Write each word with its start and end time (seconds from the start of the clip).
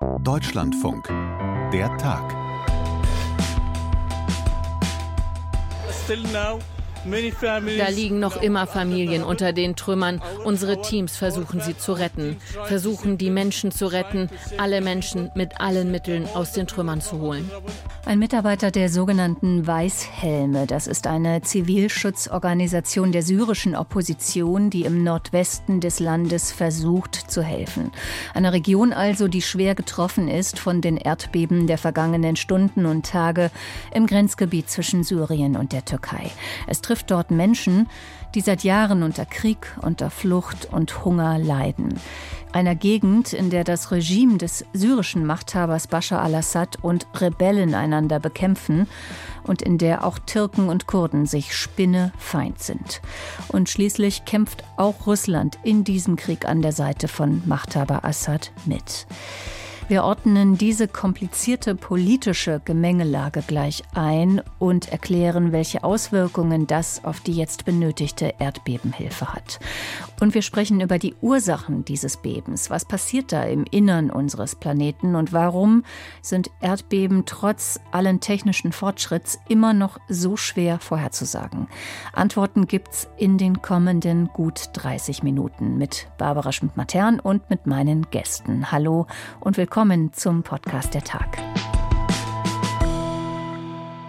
Deutschlandfunk. 0.00 1.08
Der 1.72 1.96
Tag. 1.98 2.22
Still 5.90 6.22
now 6.32 6.60
da 7.78 7.88
liegen 7.88 8.20
noch 8.20 8.40
immer 8.40 8.66
Familien 8.66 9.22
unter 9.22 9.52
den 9.52 9.76
Trümmern. 9.76 10.20
Unsere 10.44 10.82
Teams 10.82 11.16
versuchen 11.16 11.60
sie 11.60 11.76
zu 11.76 11.92
retten, 11.92 12.36
versuchen 12.64 13.18
die 13.18 13.30
Menschen 13.30 13.70
zu 13.70 13.86
retten, 13.86 14.28
alle 14.58 14.80
Menschen 14.80 15.30
mit 15.34 15.60
allen 15.60 15.90
Mitteln 15.90 16.26
aus 16.34 16.52
den 16.52 16.66
Trümmern 16.66 17.00
zu 17.00 17.20
holen. 17.20 17.50
Ein 18.04 18.18
Mitarbeiter 18.18 18.70
der 18.70 18.88
sogenannten 18.88 19.66
Weißhelme, 19.66 20.66
das 20.66 20.86
ist 20.86 21.06
eine 21.06 21.42
Zivilschutzorganisation 21.42 23.12
der 23.12 23.22
syrischen 23.22 23.76
Opposition, 23.76 24.70
die 24.70 24.82
im 24.82 25.04
Nordwesten 25.04 25.80
des 25.80 26.00
Landes 26.00 26.52
versucht 26.52 27.14
zu 27.14 27.42
helfen. 27.42 27.90
Eine 28.34 28.52
Region 28.52 28.92
also, 28.92 29.28
die 29.28 29.42
schwer 29.42 29.74
getroffen 29.74 30.28
ist 30.28 30.58
von 30.58 30.80
den 30.80 30.96
Erdbeben 30.96 31.66
der 31.66 31.78
vergangenen 31.78 32.36
Stunden 32.36 32.86
und 32.86 33.06
Tage 33.06 33.50
im 33.92 34.06
Grenzgebiet 34.06 34.70
zwischen 34.70 35.04
Syrien 35.04 35.56
und 35.56 35.72
der 35.72 35.84
Türkei. 35.84 36.30
Es 36.66 36.80
trifft 36.80 36.97
dort 37.02 37.30
Menschen, 37.30 37.88
die 38.34 38.40
seit 38.40 38.64
Jahren 38.64 39.02
unter 39.02 39.26
Krieg, 39.26 39.76
unter 39.82 40.10
Flucht 40.10 40.68
und 40.70 41.04
Hunger 41.04 41.38
leiden. 41.38 41.98
Einer 42.52 42.74
Gegend, 42.74 43.32
in 43.32 43.50
der 43.50 43.62
das 43.62 43.90
Regime 43.90 44.38
des 44.38 44.64
syrischen 44.72 45.26
Machthabers 45.26 45.86
Bashar 45.86 46.22
al-Assad 46.22 46.76
und 46.82 47.06
Rebellen 47.20 47.74
einander 47.74 48.20
bekämpfen 48.20 48.88
und 49.44 49.60
in 49.60 49.76
der 49.76 50.04
auch 50.04 50.18
Türken 50.18 50.68
und 50.68 50.86
Kurden 50.86 51.26
sich 51.26 51.54
spinnefeind 51.54 52.58
sind. 52.60 53.02
Und 53.48 53.68
schließlich 53.68 54.24
kämpft 54.24 54.64
auch 54.76 55.06
Russland 55.06 55.58
in 55.62 55.84
diesem 55.84 56.16
Krieg 56.16 56.46
an 56.46 56.62
der 56.62 56.72
Seite 56.72 57.06
von 57.06 57.42
Machthaber 57.46 58.04
Assad 58.04 58.50
mit. 58.64 59.06
Wir 59.88 60.04
ordnen 60.04 60.58
diese 60.58 60.86
komplizierte 60.86 61.74
politische 61.74 62.60
Gemengelage 62.62 63.42
gleich 63.46 63.82
ein 63.94 64.42
und 64.58 64.92
erklären, 64.92 65.50
welche 65.50 65.82
Auswirkungen 65.82 66.66
das 66.66 67.06
auf 67.06 67.20
die 67.20 67.32
jetzt 67.32 67.64
benötigte 67.64 68.34
Erdbebenhilfe 68.38 69.32
hat. 69.32 69.60
Und 70.20 70.34
wir 70.34 70.42
sprechen 70.42 70.82
über 70.82 70.98
die 70.98 71.14
Ursachen 71.22 71.86
dieses 71.86 72.18
Bebens. 72.18 72.68
Was 72.68 72.84
passiert 72.84 73.32
da 73.32 73.44
im 73.44 73.64
Innern 73.70 74.10
unseres 74.10 74.56
Planeten 74.56 75.14
und 75.14 75.32
warum 75.32 75.84
sind 76.20 76.50
Erdbeben 76.60 77.24
trotz 77.24 77.80
allen 77.90 78.20
technischen 78.20 78.72
Fortschritts 78.72 79.38
immer 79.48 79.72
noch 79.72 79.98
so 80.10 80.36
schwer 80.36 80.80
vorherzusagen? 80.80 81.66
Antworten 82.12 82.66
gibt's 82.66 83.08
in 83.16 83.38
den 83.38 83.62
kommenden 83.62 84.28
gut 84.34 84.68
30 84.74 85.22
Minuten 85.22 85.78
mit 85.78 86.08
Barbara 86.18 86.52
Schmidt-Matern 86.52 87.20
und 87.20 87.48
mit 87.48 87.66
meinen 87.66 88.10
Gästen. 88.10 88.70
Hallo 88.70 89.06
und 89.40 89.56
willkommen 89.56 89.77
willkommen 89.78 90.12
zum 90.12 90.42
Podcast 90.42 90.92
der 90.94 91.04
Tag. 91.04 91.38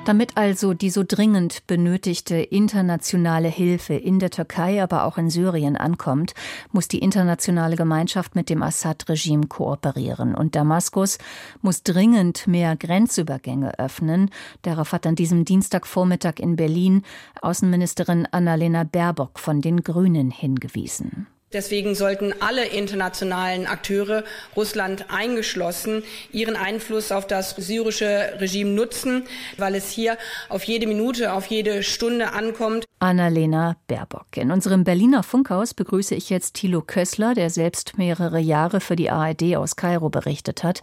Damit 0.03 0.36
also 0.36 0.73
die 0.73 0.89
so 0.89 1.03
dringend 1.08 1.67
benötigte 1.67 2.38
internationale 2.38 3.50
Hilfe 3.50 3.94
in 3.94 4.17
der 4.17 4.31
Türkei, 4.31 4.81
aber 4.81 5.03
auch 5.03 5.20
in 5.20 5.30
Syrien 5.30 5.78
ankommt, 5.78 6.34
muss 6.72 6.88
die 6.88 6.98
internationale 6.98 7.76
Gemeinschaft 7.76 8.34
mit 8.34 8.50
dem 8.50 8.64
Assad-Regime 8.64 9.45
kooperieren. 9.45 10.34
Und 10.34 10.56
Damaskus 10.56 11.20
muss 11.61 11.83
dringend 11.83 12.48
mehr 12.48 12.76
Grenzübergänge 12.76 13.78
öffnen. 13.78 14.31
Darauf 14.64 14.92
hat 14.92 15.06
an 15.06 15.14
diesem 15.14 15.45
Dienstagvormittag 15.45 16.39
in 16.39 16.56
Berlin 16.56 17.04
Außenministerin 17.44 18.28
Annalena 18.31 18.86
Baerbock 18.86 19.38
von 19.38 19.61
den 19.61 19.83
Grünen 19.83 20.31
hingewiesen. 20.31 21.28
Deswegen 21.52 21.95
sollten 21.95 22.31
alle 22.42 22.66
internationalen 22.66 23.66
Akteure, 23.66 24.23
Russland 24.55 25.05
eingeschlossen, 25.09 26.03
ihren 26.31 26.55
Einfluss 26.55 27.11
auf 27.11 27.25
das 27.25 27.55
syrische 27.58 28.33
Regime 28.39 28.69
nutzen, 28.69 29.23
weil 29.58 29.73
es 29.73 29.89
hier 29.89 30.17
auf 30.50 30.64
jede 30.64 30.86
Minute, 30.86 31.33
auf 31.33 31.47
jede 31.47 31.81
Stunde 31.81 32.33
ankommt. 32.33 32.86
Annalena 33.00 33.77
Baerbock. 33.87 34.27
In 34.36 34.52
unserem 34.52 34.83
Berliner 34.83 35.23
Funkhaus 35.23 35.73
begrüße 35.73 36.14
ich 36.14 36.30
jetzt 36.30 36.54
Thilo 36.54 36.82
Kössler, 36.82 37.33
der 37.33 37.49
selbst 37.49 37.98
mehrere 37.98 38.39
Jahre 38.39 38.80
für 38.80 38.95
die 38.95 39.10
ARD 39.10 39.55
aus 39.55 39.76
Kairo 39.76 40.10
berichtet 40.10 40.64
hat, 40.64 40.81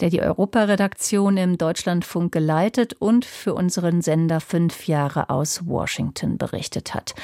der 0.00 0.10
die 0.10 0.20
Europaredaktion 0.20 1.36
im 1.38 1.58
Deutschlandfunk 1.58 2.30
geleitet 2.32 2.94
und 2.94 3.24
für 3.24 3.54
unseren 3.54 4.02
Sender 4.02 4.40
fünf 4.40 4.86
Jahre 4.86 5.30
aus 5.30 5.66
Washington 5.66 6.38
berichtet 6.38 6.94
hat. 6.94 7.14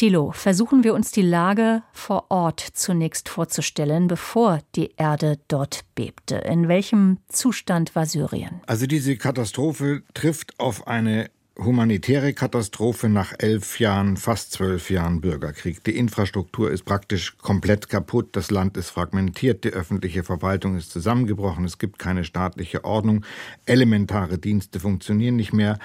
Thilo, 0.00 0.32
versuchen 0.32 0.82
wir 0.82 0.94
uns 0.94 1.10
die 1.12 1.20
Lage 1.20 1.82
vor 1.92 2.30
Ort 2.30 2.60
zunächst 2.72 3.28
vorzustellen, 3.28 4.06
bevor 4.06 4.60
die 4.74 4.92
Erde 4.96 5.38
dort 5.48 5.84
bebte. 5.94 6.36
In 6.36 6.68
welchem 6.68 7.18
Zustand 7.28 7.94
war 7.94 8.06
Syrien? 8.06 8.62
Also 8.66 8.86
diese 8.86 9.18
Katastrophe 9.18 10.02
trifft 10.14 10.58
auf 10.58 10.86
eine 10.86 11.28
humanitäre 11.64 12.32
Katastrophe 12.32 13.08
nach 13.08 13.34
elf 13.38 13.78
Jahren, 13.80 14.16
fast 14.16 14.52
zwölf 14.52 14.90
Jahren 14.90 15.20
Bürgerkrieg. 15.20 15.84
Die 15.84 15.96
Infrastruktur 15.96 16.70
ist 16.70 16.84
praktisch 16.84 17.36
komplett 17.38 17.88
kaputt, 17.88 18.30
das 18.32 18.50
Land 18.50 18.76
ist 18.76 18.90
fragmentiert, 18.90 19.64
die 19.64 19.70
öffentliche 19.70 20.24
Verwaltung 20.24 20.76
ist 20.76 20.90
zusammengebrochen, 20.90 21.64
es 21.64 21.78
gibt 21.78 21.98
keine 21.98 22.24
staatliche 22.24 22.84
Ordnung, 22.84 23.24
elementare 23.66 24.38
Dienste 24.38 24.80
funktionieren 24.80 25.36
nicht 25.36 25.52
mehr. 25.52 25.78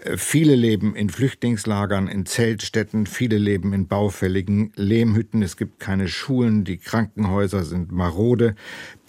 Äh, 0.00 0.16
viele 0.16 0.54
leben 0.54 0.94
in 0.94 1.08
Flüchtlingslagern, 1.08 2.08
in 2.08 2.26
Zeltstätten, 2.26 3.06
viele 3.06 3.38
leben 3.38 3.72
in 3.72 3.88
baufälligen 3.88 4.72
Lehmhütten, 4.76 5.42
es 5.42 5.56
gibt 5.56 5.80
keine 5.80 6.08
Schulen, 6.08 6.64
die 6.64 6.76
Krankenhäuser 6.76 7.64
sind 7.64 7.90
marode, 7.90 8.54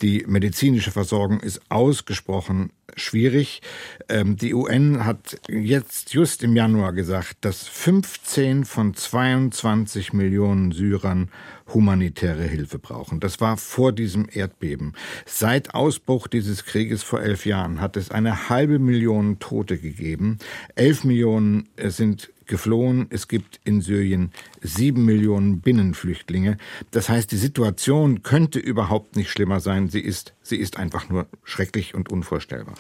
die 0.01 0.23
medizinische 0.27 0.91
Versorgung 0.91 1.41
ist 1.41 1.61
ausgesprochen 1.69 2.71
schwierig. 2.95 3.61
Ähm, 4.09 4.37
die 4.37 4.53
UN 4.53 5.05
hat 5.05 5.39
jetzt 5.47 6.13
just 6.13 6.43
im 6.43 6.55
Januar 6.55 6.93
gesagt, 6.93 7.37
dass 7.41 7.67
15 7.67 8.65
von 8.65 8.93
22 8.93 10.13
Millionen 10.13 10.71
Syrern 10.71 11.29
humanitäre 11.73 12.43
Hilfe 12.43 12.79
brauchen. 12.79 13.19
Das 13.19 13.41
war 13.41 13.57
vor 13.57 13.91
diesem 13.91 14.27
Erdbeben. 14.31 14.93
Seit 15.25 15.73
Ausbruch 15.73 16.27
dieses 16.27 16.65
Krieges 16.65 17.03
vor 17.03 17.21
elf 17.21 17.45
Jahren 17.45 17.81
hat 17.81 17.97
es 17.97 18.11
eine 18.11 18.49
halbe 18.49 18.79
Million 18.79 19.39
Tote 19.39 19.77
gegeben. 19.77 20.37
Elf 20.75 21.03
Millionen 21.03 21.69
äh, 21.75 21.89
sind 21.89 22.31
geflohen. 22.45 23.07
Es 23.09 23.27
gibt 23.27 23.59
in 23.65 23.81
Syrien 23.81 24.31
sieben 24.61 25.05
Millionen 25.05 25.59
Binnenflüchtlinge. 25.59 26.57
Das 26.91 27.09
heißt, 27.09 27.31
die 27.31 27.37
Situation 27.37 28.23
könnte 28.23 28.59
überhaupt 28.59 29.15
nicht 29.15 29.29
schlimmer 29.29 29.59
sein. 29.59 29.89
Sie 29.89 29.99
ist, 29.99 30.33
sie 30.41 30.57
ist 30.57 30.77
einfach 30.77 31.09
nur 31.09 31.27
schrecklich 31.43 31.93
und 31.93 32.09
unvorstellbar. 32.09 32.75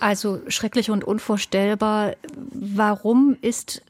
Also 0.00 0.40
schrecklich 0.48 0.90
und 0.90 1.04
unvorstellbar. 1.04 2.16
Warum 2.52 3.36
ist 3.40 3.82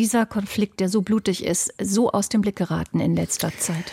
dieser 0.00 0.24
Konflikt, 0.24 0.80
der 0.80 0.88
so 0.88 1.02
blutig 1.02 1.44
ist, 1.44 1.74
so 1.78 2.10
aus 2.10 2.30
dem 2.30 2.40
Blick 2.40 2.56
geraten 2.56 3.00
in 3.00 3.14
letzter 3.14 3.52
Zeit? 3.58 3.92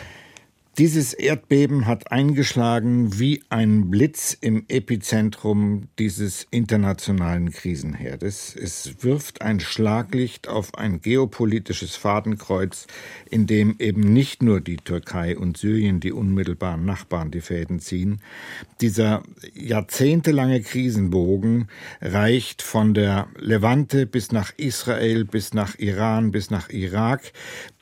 Dieses 0.78 1.16
Erdbeben 1.16 1.88
hat 1.88 2.12
eingeschlagen 2.12 3.18
wie 3.18 3.42
ein 3.50 3.90
Blitz 3.90 4.38
im 4.40 4.64
Epizentrum 4.68 5.88
dieses 5.98 6.46
internationalen 6.52 7.50
Krisenherdes. 7.50 8.56
Es 8.56 8.94
wirft 9.02 9.42
ein 9.42 9.60
Schlaglicht 9.60 10.48
auf 10.48 10.76
ein 10.76 11.02
geopolitisches 11.02 11.96
Fadenkreuz, 11.96 12.86
in 13.28 13.48
dem 13.48 13.78
eben 13.80 14.02
nicht 14.02 14.44
nur 14.44 14.62
die 14.62 14.78
Türkei 14.78 15.36
und 15.36 15.58
Syrien, 15.58 16.00
die 16.00 16.12
unmittelbaren 16.12 16.86
Nachbarn, 16.86 17.32
die 17.32 17.42
Fäden 17.42 17.80
ziehen. 17.80 18.22
Dieser 18.80 19.24
jahrzehntelange 19.56 20.62
Krisenbogen 20.62 21.70
reicht 22.02 22.62
von 22.62 22.94
der 22.94 23.30
Levante 23.40 24.06
bis 24.06 24.32
nach 24.32 24.54
Israel, 24.58 25.26
bis 25.26 25.56
nach 25.56 25.80
Iran, 25.80 26.30
bis 26.30 26.52
nach 26.52 26.70
Irak. 26.70 27.34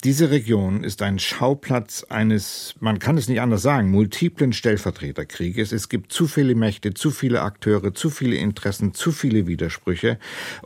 Diese 0.05 0.29
Region 0.29 0.83
ist 0.83 1.01
ein 1.01 1.17
Schauplatz 1.17 2.05
eines, 2.07 2.75
man 2.79 2.99
kann 2.99 3.17
es 3.17 3.27
nicht 3.27 3.41
anders 3.41 3.63
sagen, 3.63 3.89
multiplen 3.89 4.53
Stellvertreterkrieges. 4.53 5.71
Es 5.71 5.89
gibt 5.89 6.11
zu 6.11 6.27
viele 6.27 6.53
Mächte, 6.53 6.93
zu 6.93 7.09
viele 7.09 7.41
Akteure, 7.41 7.91
zu 7.91 8.11
viele 8.11 8.35
Interessen, 8.35 8.93
zu 8.93 9.11
viele 9.11 9.47
Widersprüche. 9.47 10.19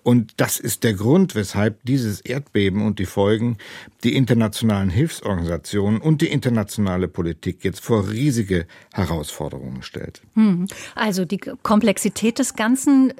Und 0.04 0.34
das 0.36 0.60
ist 0.60 0.84
der 0.84 0.94
Grund, 0.94 1.36
weshalb 1.36 1.82
dieses 1.86 2.20
Erdbeben 2.20 2.86
und 2.86 3.00
die 3.00 3.06
Folgen 3.06 3.58
die 4.04 4.18
internationalen 4.18 4.90
Hilfsorganisationen 4.90 6.02
und 6.02 6.20
die 6.22 6.28
internationale 6.28 7.08
Politik 7.08 7.64
jetzt 7.64 7.80
vor 7.80 8.10
riesige 8.10 8.68
Herausforderungen 8.94 9.84
stellt. 9.84 10.22
Hm. 10.36 10.68
Also 10.96 11.24
die 11.24 11.38
Komplexität 11.38 12.40
des 12.40 12.56
Ganzen 12.56 13.12
äh, 13.12 13.14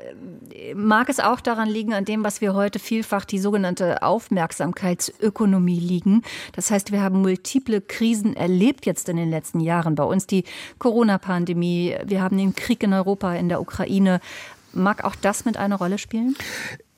mag 0.76 1.10
es 1.10 1.20
auch 1.20 1.42
daran 1.42 1.70
liegen, 1.70 1.94
an 1.94 2.06
dem, 2.06 2.24
was 2.24 2.42
wir 2.42 2.54
heute 2.54 2.80
vielfach 2.80 3.26
die 3.26 3.40
sogenannte 3.40 4.04
Aufmerksamkeitsökonomie 4.04 5.80
liegen. 5.80 6.24
Das 6.54 6.72
heißt, 6.72 6.92
wir 6.92 7.02
haben 7.02 7.22
multiple 7.22 7.82
Krisen 7.82 8.36
erlebt 8.36 8.86
jetzt 8.86 9.10
in 9.10 9.18
den 9.18 9.30
letzten 9.30 9.60
Jahren. 9.60 9.96
Bei 9.96 10.04
uns 10.04 10.28
die 10.28 10.44
Corona-Pandemie, 10.80 11.96
wir 12.06 12.22
haben 12.22 12.38
den 12.38 12.56
Krieg 12.56 12.84
in 12.84 12.94
Europa, 12.94 13.36
in 13.36 13.50
der 13.50 13.62
Ukraine. 13.62 14.20
Mag 14.74 15.04
auch 15.04 15.16
das 15.16 15.46
mit 15.46 15.58
einer 15.58 15.78
Rolle 15.78 15.98
spielen? 15.98 16.36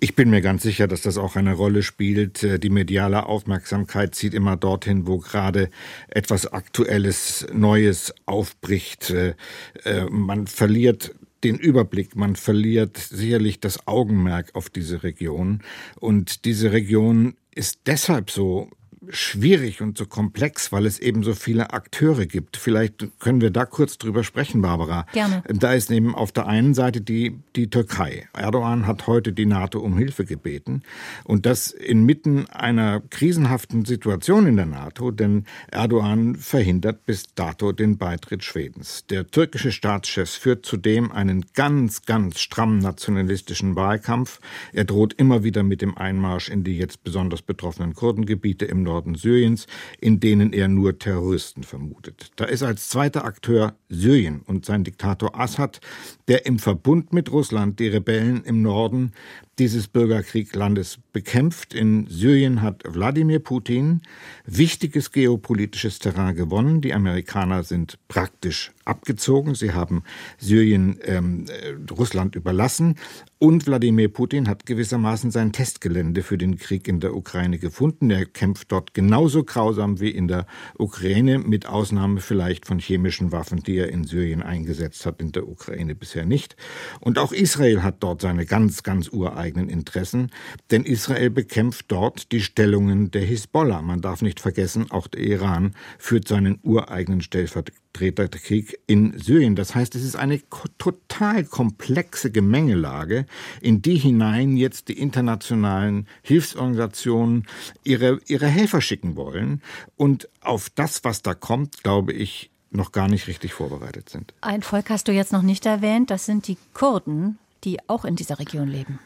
Ich 0.04 0.16
bin 0.16 0.32
mir 0.32 0.42
ganz 0.42 0.64
sicher, 0.64 0.88
dass 0.88 1.04
das 1.04 1.20
auch 1.20 1.36
eine 1.36 1.54
Rolle 1.54 1.84
spielt. 1.84 2.42
Die 2.42 2.70
mediale 2.72 3.28
Aufmerksamkeit 3.28 4.16
zieht 4.16 4.34
immer 4.34 4.58
dorthin, 4.58 5.06
wo 5.06 5.20
gerade 5.20 5.70
etwas 6.08 6.52
Aktuelles, 6.52 7.46
Neues 7.54 8.12
aufbricht. 8.26 9.12
Äh, 9.12 9.36
äh, 9.84 10.06
man 10.10 10.48
verliert 10.48 11.14
den 11.44 11.58
Überblick, 11.58 12.16
man 12.16 12.36
verliert 12.36 12.98
sicherlich 12.98 13.60
das 13.60 13.88
Augenmerk 13.88 14.56
auf 14.56 14.70
diese 14.70 15.04
Region. 15.04 15.62
Und 16.00 16.46
diese 16.46 16.72
Region 16.72 17.36
ist 17.54 17.82
deshalb 17.86 18.30
so 18.32 18.70
schwierig 19.10 19.82
und 19.82 19.98
so 19.98 20.06
komplex, 20.06 20.72
weil 20.72 20.86
es 20.86 21.00
eben 21.00 21.24
so 21.24 21.34
viele 21.34 21.74
Akteure 21.74 22.26
gibt. 22.26 22.58
Vielleicht 22.58 23.20
können 23.20 23.42
wir 23.42 23.50
da 23.50 23.66
kurz 23.66 23.98
drüber 23.98 24.24
sprechen, 24.24 24.62
Barbara. 24.62 25.06
Gerne. 25.14 25.44
Da 25.48 25.74
ist 25.74 25.90
eben 25.90 26.14
auf 26.14 26.32
der 26.32 26.48
einen 26.48 26.74
Seite 26.74 27.02
die, 27.02 27.40
die 27.56 27.70
Türkei. 27.70 28.28
Erdogan 28.38 28.86
hat 28.86 29.08
heute 29.08 29.34
die 29.34 29.48
NATO 29.48 29.80
um 29.80 29.98
Hilfe 29.98 30.26
gebeten 30.26 30.84
und 31.24 31.46
das 31.46 31.72
inmitten 31.72 32.48
einer 32.50 33.02
krisenhaften 33.10 33.86
Situation 33.86 34.46
in 34.46 34.56
der 34.56 34.68
NATO, 34.68 35.10
denn 35.10 35.46
Erdogan 35.72 36.36
verhindert 36.36 37.06
bis 37.06 37.34
dato 37.34 37.72
den 37.72 37.98
Beitritt 37.98 38.44
Schwedens. 38.44 39.06
Der 39.10 39.26
türkische 39.28 39.72
Staatschef 39.72 40.30
führt 40.30 40.66
zudem 40.66 41.12
einen 41.12 41.46
ganz, 41.54 42.04
ganz 42.04 42.40
strammen 42.40 42.80
nationalistischen 42.80 43.76
Wahlkampf. 43.76 44.40
Er 44.74 44.84
droht 44.84 45.14
immer 45.14 45.44
wieder 45.44 45.64
mit 45.64 45.82
dem 45.82 45.98
Einmarsch 45.98 46.50
in 46.50 46.64
die 46.64 46.78
jetzt 46.78 47.04
besonders 47.04 47.42
betroffenen 47.42 47.96
Kurdengebiete 47.96 48.66
im 48.66 48.84
Norden 48.84 48.91
Syriens, 49.16 49.68
in 50.00 50.20
denen 50.20 50.54
er 50.54 50.68
nur 50.68 50.98
Terroristen 50.98 51.64
vermutet. 51.64 52.32
Da 52.36 52.46
ist 52.46 52.64
als 52.64 52.90
zweiter 52.90 53.26
Akteur 53.26 53.76
Syrien 53.90 54.42
und 54.46 54.66
sein 54.66 54.84
Diktator 54.84 55.40
Assad, 55.40 55.80
der 56.28 56.46
im 56.46 56.60
Verbund 56.60 57.14
mit 57.14 57.32
Russland 57.32 57.80
die 57.80 57.88
Rebellen 57.88 58.44
im 58.44 58.62
Norden 58.62 59.14
dieses 59.60 59.88
Bürgerkrieglandes 59.88 61.00
bekämpft. 61.14 61.74
In 61.74 62.08
Syrien 62.08 62.62
hat 62.62 62.84
Wladimir 62.86 63.40
Putin 63.40 64.02
wichtiges 64.46 65.12
geopolitisches 65.12 66.00
Terrain 66.00 66.36
gewonnen. 66.36 66.82
Die 66.82 66.94
Amerikaner 66.94 67.64
sind 67.64 68.00
praktisch 68.08 68.72
abgezogen. 68.86 69.56
Sie 69.56 69.74
haben 69.74 70.04
Syrien 70.38 70.98
ähm, 71.04 71.46
äh, 71.48 71.92
Russland 71.92 72.36
überlassen. 72.36 72.96
Und 73.38 73.66
Wladimir 73.66 74.08
Putin 74.10 74.48
hat 74.48 74.68
gewissermaßen 74.68 75.32
sein 75.32 75.52
Testgelände 75.52 76.22
für 76.22 76.38
den 76.38 76.58
Krieg 76.58 76.88
in 76.88 77.00
der 77.00 77.16
Ukraine 77.16 77.58
gefunden. 77.58 78.12
Er 78.12 78.26
kämpft 78.26 78.72
dort 78.72 78.94
genauso 78.94 79.44
grausam 79.44 80.00
wie 80.00 80.12
in 80.12 80.28
der 80.28 80.46
Ukraine, 80.78 81.40
mit 81.40 81.66
Ausnahme 81.66 82.22
vielleicht 82.22 82.68
von 82.68 82.78
chemischen 82.78 83.32
Waffen, 83.32 83.64
die 83.64 83.78
er 83.78 83.90
in 83.90 84.04
Syrien 84.04 84.44
eingesetzt 84.44 85.06
hat, 85.08 85.22
in 85.22 85.32
der 85.32 85.48
Ukraine 85.48 85.96
bisher 85.96 86.26
nicht. 86.26 86.56
Und 87.00 87.18
auch 87.18 87.32
Israel 87.32 87.82
hat 87.82 88.04
dort 88.04 88.22
seine 88.22 88.46
ganz, 88.46 88.84
ganz 88.84 89.12
ureigenen 89.52 89.70
Interessen, 89.70 90.32
denn 90.70 90.84
Israel 90.84 91.30
bekämpft 91.30 91.86
dort 91.90 92.32
die 92.32 92.42
Stellungen 92.42 93.12
der 93.12 93.24
Hisbollah. 93.24 93.82
Man 93.82 94.02
darf 94.02 94.22
nicht 94.22 94.40
vergessen, 94.40 94.90
auch 94.92 95.08
der 95.08 95.22
Iran 95.22 95.76
führt 95.98 96.28
seinen 96.28 96.60
ureigenen 96.64 97.22
Stellvertreterkrieg 97.22 98.80
in 98.88 99.18
Syrien. 99.18 99.56
Das 99.56 99.76
heißt, 99.76 99.96
es 99.96 100.04
ist 100.04 100.16
eine 100.16 100.42
total 100.78 101.44
komplexe 101.44 102.32
Gemengelage, 102.32 103.26
in 103.62 103.82
die 103.82 103.98
hinein 103.98 104.58
jetzt 104.58 104.88
die 104.88 105.00
internationalen 105.00 106.08
Hilfsorganisationen 106.22 107.48
ihre, 107.84 108.20
ihre 108.28 108.48
Helfer 108.48 108.82
schicken 108.82 109.16
wollen. 109.16 109.62
Und 109.96 110.30
auf 110.42 110.70
das, 110.70 111.04
was 111.04 111.22
da 111.22 111.34
kommt, 111.34 111.84
glaube 111.84 112.14
ich, 112.14 112.50
noch 112.74 112.94
gar 112.94 113.10
nicht 113.10 113.28
richtig 113.28 113.54
vorbereitet 113.54 114.08
sind. 114.08 114.34
Ein 114.40 114.62
Volk 114.62 114.90
hast 114.90 115.10
du 115.10 115.12
jetzt 115.12 115.34
noch 115.34 115.42
nicht 115.42 115.66
erwähnt, 115.66 116.10
das 116.10 116.26
sind 116.26 116.48
die 116.48 116.58
Kurden, 116.74 117.38
die 117.64 117.78
auch 117.88 118.06
in 118.06 118.16
dieser 118.16 118.40
Region 118.40 118.68
leben. 118.68 119.00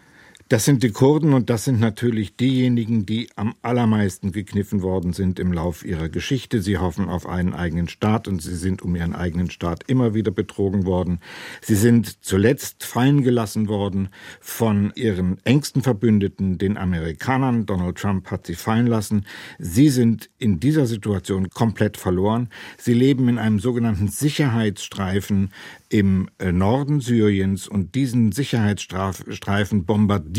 Das 0.48 0.64
sind 0.64 0.84
die 0.84 0.92
Kurden 0.92 1.34
und 1.34 1.50
das 1.50 1.66
sind 1.66 1.80
natürlich 1.80 2.36
diejenigen, 2.36 3.08
die 3.08 3.30
am 3.36 3.56
allermeisten 3.64 4.32
gekniffen 4.32 4.84
worden 4.84 5.12
sind 5.12 5.40
im 5.40 5.52
Lauf 5.52 5.84
ihrer 5.84 6.08
Geschichte. 6.08 6.62
Sie 6.62 6.78
hoffen 6.78 7.10
auf 7.10 7.26
einen 7.28 7.56
eigenen 7.56 7.88
Staat 7.88 8.28
und 8.28 8.44
sie 8.44 8.56
sind 8.56 8.84
um 8.84 8.96
ihren 8.96 9.16
eigenen 9.16 9.50
Staat 9.50 9.86
immer 9.88 10.14
wieder 10.14 10.30
betrogen 10.30 10.86
worden. 10.86 11.20
Sie 11.64 11.74
sind 11.74 12.24
zuletzt 12.24 12.84
fallen 12.84 13.24
gelassen 13.24 13.68
worden 13.70 14.10
von 14.40 14.94
ihren 14.94 15.44
engsten 15.46 15.82
Verbündeten, 15.82 16.60
den 16.60 16.78
Amerikanern. 16.78 17.66
Donald 17.66 17.98
Trump 17.98 18.30
hat 18.30 18.46
sie 18.46 18.54
fallen 18.54 18.86
lassen. 18.86 19.26
Sie 19.58 19.90
sind 19.90 20.30
in 20.38 20.60
dieser 20.60 20.86
Situation 20.86 21.50
komplett 21.50 21.98
verloren. 21.98 22.50
Sie 22.78 22.94
leben 22.94 23.30
in 23.30 23.40
einem 23.40 23.58
sogenannten 23.58 24.10
Sicherheitsstreifen 24.10 25.50
im 25.90 26.30
äh, 26.38 26.52
Norden 26.52 27.00
Syriens 27.00 27.68
und 27.68 27.96
diesen 27.96 28.32
Sicherheitsstreifen 28.32 29.86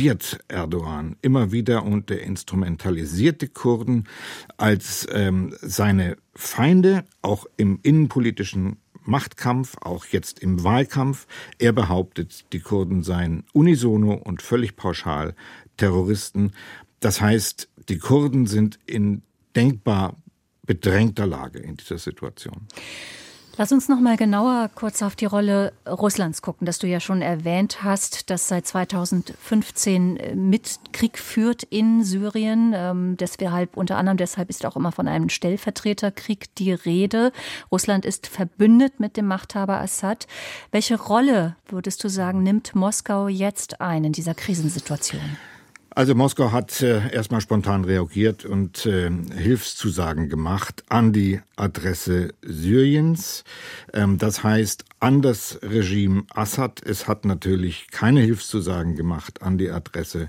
bombardiert 0.06 0.38
Erdogan 0.48 1.16
immer 1.22 1.50
wieder 1.50 1.82
und 1.82 2.10
er 2.10 2.22
instrumentalisiert 2.22 3.42
die 3.42 3.48
Kurden 3.48 4.04
als 4.56 5.06
ähm, 5.10 5.54
seine 5.60 6.16
Feinde, 6.34 7.04
auch 7.22 7.46
im 7.56 7.80
innenpolitischen 7.82 8.76
Machtkampf, 9.02 9.76
auch 9.80 10.06
jetzt 10.06 10.38
im 10.38 10.62
Wahlkampf. 10.62 11.26
Er 11.58 11.72
behauptet, 11.72 12.46
die 12.52 12.60
Kurden 12.60 13.02
seien 13.02 13.44
unisono 13.52 14.14
und 14.14 14.42
völlig 14.42 14.76
pauschal 14.76 15.34
Terroristen. 15.76 16.52
Das 17.00 17.20
heißt, 17.20 17.68
die 17.88 17.98
Kurden 17.98 18.46
sind 18.46 18.78
in 18.86 19.22
denkbar 19.56 20.16
bedrängter 20.66 21.26
Lage 21.26 21.58
in 21.58 21.76
dieser 21.76 21.98
Situation. 21.98 22.68
Lass 23.58 23.72
uns 23.72 23.88
noch 23.88 24.00
mal 24.00 24.18
genauer 24.18 24.68
kurz 24.74 25.00
auf 25.00 25.16
die 25.16 25.24
Rolle 25.24 25.72
Russlands 25.88 26.42
gucken, 26.42 26.66
das 26.66 26.78
du 26.78 26.86
ja 26.86 27.00
schon 27.00 27.22
erwähnt 27.22 27.82
hast, 27.82 28.28
das 28.28 28.48
seit 28.48 28.66
2015 28.66 30.16
äh, 30.18 30.34
mit 30.34 30.78
Krieg 30.92 31.18
führt 31.18 31.62
in 31.62 32.04
Syrien. 32.04 32.74
Ähm, 32.76 33.16
deshalb 33.16 33.78
unter 33.78 33.96
anderem 33.96 34.18
deshalb 34.18 34.50
ist 34.50 34.66
auch 34.66 34.76
immer 34.76 34.92
von 34.92 35.08
einem 35.08 35.30
Stellvertreterkrieg 35.30 36.54
die 36.56 36.72
Rede. 36.72 37.32
Russland 37.72 38.04
ist 38.04 38.26
verbündet 38.26 39.00
mit 39.00 39.16
dem 39.16 39.26
Machthaber 39.26 39.80
Assad. 39.80 40.26
Welche 40.70 41.00
Rolle 41.00 41.56
würdest 41.66 42.04
du 42.04 42.10
sagen 42.10 42.42
nimmt 42.42 42.74
Moskau 42.74 43.28
jetzt 43.28 43.80
ein 43.80 44.04
in 44.04 44.12
dieser 44.12 44.34
Krisensituation? 44.34 45.38
Also 45.96 46.14
Moskau 46.14 46.52
hat 46.52 46.82
äh, 46.82 47.10
erstmal 47.10 47.40
spontan 47.40 47.86
reagiert 47.86 48.44
und 48.44 48.84
äh, 48.84 49.10
Hilfszusagen 49.34 50.28
gemacht 50.28 50.84
an 50.90 51.14
die 51.14 51.40
Adresse 51.56 52.34
Syriens. 52.42 53.44
Ähm, 53.94 54.18
das 54.18 54.44
heißt 54.44 54.84
an 55.00 55.22
das 55.22 55.58
Regime 55.62 56.24
Assad. 56.28 56.82
Es 56.84 57.08
hat 57.08 57.24
natürlich 57.24 57.86
keine 57.90 58.20
Hilfszusagen 58.20 58.94
gemacht 58.94 59.40
an 59.40 59.56
die 59.56 59.70
Adresse 59.70 60.28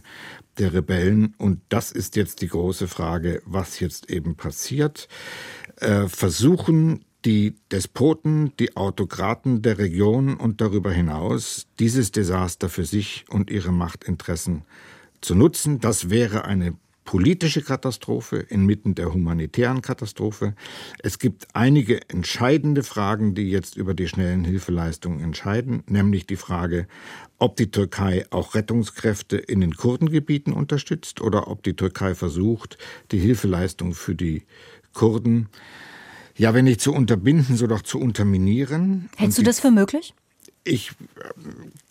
der 0.57 0.71
Rebellen. 0.71 1.35
Und 1.37 1.59
das 1.67 1.91
ist 1.91 2.15
jetzt 2.15 2.41
die 2.41 2.47
große 2.47 2.87
Frage, 2.87 3.41
was 3.43 3.81
jetzt 3.81 4.09
eben 4.09 4.37
passiert. 4.37 5.09
Äh, 5.81 6.07
versuchen 6.07 7.03
die 7.25 7.57
Despoten, 7.73 8.53
die 8.57 8.77
Autokraten 8.77 9.63
der 9.63 9.79
Region 9.79 10.37
und 10.37 10.61
darüber 10.61 10.93
hinaus 10.93 11.67
dieses 11.77 12.13
Desaster 12.13 12.69
für 12.69 12.85
sich 12.85 13.25
und 13.27 13.49
ihre 13.49 13.73
Machtinteressen 13.73 14.63
zu 15.21 15.35
nutzen. 15.35 15.79
Das 15.79 16.09
wäre 16.09 16.45
eine 16.45 16.75
politische 17.07 17.61
Katastrophe 17.61 18.35
inmitten 18.35 18.93
der 18.93 19.13
humanitären 19.13 19.81
Katastrophe. 19.81 20.55
Es 20.99 21.19
gibt 21.19 21.47
einige 21.53 22.01
entscheidende 22.09 22.83
Fragen, 22.83 23.33
die 23.33 23.49
jetzt 23.49 23.77
über 23.77 23.93
die 23.93 24.09
schnellen 24.09 24.43
Hilfeleistungen 24.43 25.21
entscheiden, 25.21 25.83
nämlich 25.87 26.27
die 26.27 26.35
Frage, 26.35 26.85
ob 27.39 27.55
die 27.55 27.71
Türkei 27.71 28.25
auch 28.29 28.55
Rettungskräfte 28.55 29.37
in 29.37 29.61
den 29.61 29.75
Kurdengebieten 29.75 30.51
unterstützt 30.51 31.21
oder 31.21 31.47
ob 31.47 31.63
die 31.63 31.77
Türkei 31.77 32.13
versucht, 32.13 32.77
die 33.11 33.19
Hilfeleistung 33.19 33.93
für 33.93 34.13
die 34.13 34.43
Kurden, 34.93 35.47
ja, 36.35 36.53
wenn 36.53 36.65
nicht 36.65 36.81
zu 36.81 36.93
unterbinden, 36.93 37.55
so 37.55 37.67
doch 37.67 37.83
zu 37.83 37.99
unterminieren. 37.99 39.09
Hältst 39.15 39.37
du 39.37 39.43
das 39.43 39.61
für 39.61 39.71
möglich? 39.71 40.13
Ich 40.67 40.91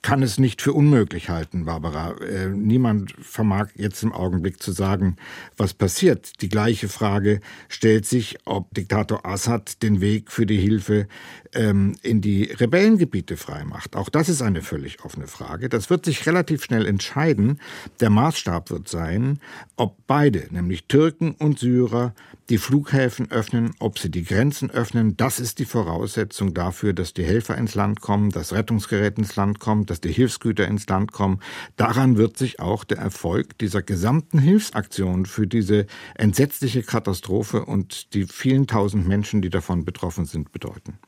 kann 0.02 0.22
es 0.22 0.38
nicht 0.38 0.60
für 0.60 0.74
unmöglich 0.74 1.30
halten, 1.30 1.64
Barbara. 1.64 2.12
Äh, 2.20 2.50
niemand 2.50 3.14
vermag 3.18 3.68
jetzt 3.74 4.02
im 4.02 4.12
Augenblick 4.12 4.62
zu 4.62 4.70
sagen, 4.70 5.16
was 5.56 5.72
passiert. 5.72 6.42
Die 6.42 6.50
gleiche 6.50 6.90
Frage 6.90 7.40
stellt 7.68 8.04
sich, 8.04 8.36
ob 8.44 8.72
Diktator 8.74 9.24
Assad 9.24 9.82
den 9.82 10.02
Weg 10.02 10.30
für 10.30 10.44
die 10.44 10.58
Hilfe 10.58 11.08
ähm, 11.54 11.96
in 12.02 12.20
die 12.20 12.44
Rebellengebiete 12.44 13.38
freimacht. 13.38 13.96
Auch 13.96 14.10
das 14.10 14.28
ist 14.28 14.42
eine 14.42 14.60
völlig 14.60 15.02
offene 15.02 15.26
Frage. 15.26 15.70
Das 15.70 15.88
wird 15.88 16.04
sich 16.04 16.26
relativ 16.26 16.62
schnell 16.62 16.84
entscheiden. 16.84 17.58
Der 18.00 18.10
Maßstab 18.10 18.70
wird 18.70 18.88
sein, 18.88 19.40
ob 19.76 19.96
beide, 20.06 20.48
nämlich 20.50 20.84
Türken 20.84 21.32
und 21.32 21.58
Syrer, 21.58 22.14
die 22.48 22.58
Flughäfen 22.58 23.30
öffnen, 23.30 23.74
ob 23.78 23.98
sie 23.98 24.10
die 24.10 24.24
Grenzen 24.24 24.70
öffnen. 24.70 25.16
Das 25.16 25.40
ist 25.40 25.58
die 25.58 25.64
Voraussetzung 25.64 26.54
dafür, 26.54 26.92
dass 26.92 27.12
die 27.12 27.24
Helfer 27.24 27.56
ins 27.56 27.74
Land 27.74 28.00
kommen, 28.00 28.30
das 28.30 28.52
Rettungsgerät 28.52 29.18
ins 29.18 29.36
Land 29.36 29.58
kommt, 29.58 29.90
dass 29.90 30.00
die 30.00 30.12
Hilfsgüter 30.12 30.66
ins 30.66 30.86
Land 30.86 31.12
kommen. 31.12 31.40
Daran 31.76 32.16
wird 32.16 32.36
sich 32.36 32.60
auch 32.60 32.84
der 32.84 32.98
Erfolg 32.98 33.58
dieser 33.58 33.82
gesamten 33.82 34.38
Hilfsaktion 34.38 35.26
für 35.26 35.46
diese 35.46 35.86
entsetzliche 36.14 36.82
Katastrophe 36.82 37.64
und 37.64 38.14
die 38.14 38.24
vielen 38.24 38.66
tausend 38.66 39.08
Menschen, 39.08 39.42
die 39.42 39.50
davon 39.50 39.84
betroffen 39.84 40.24
sind, 40.24 40.52
bedeuten. 40.52 40.98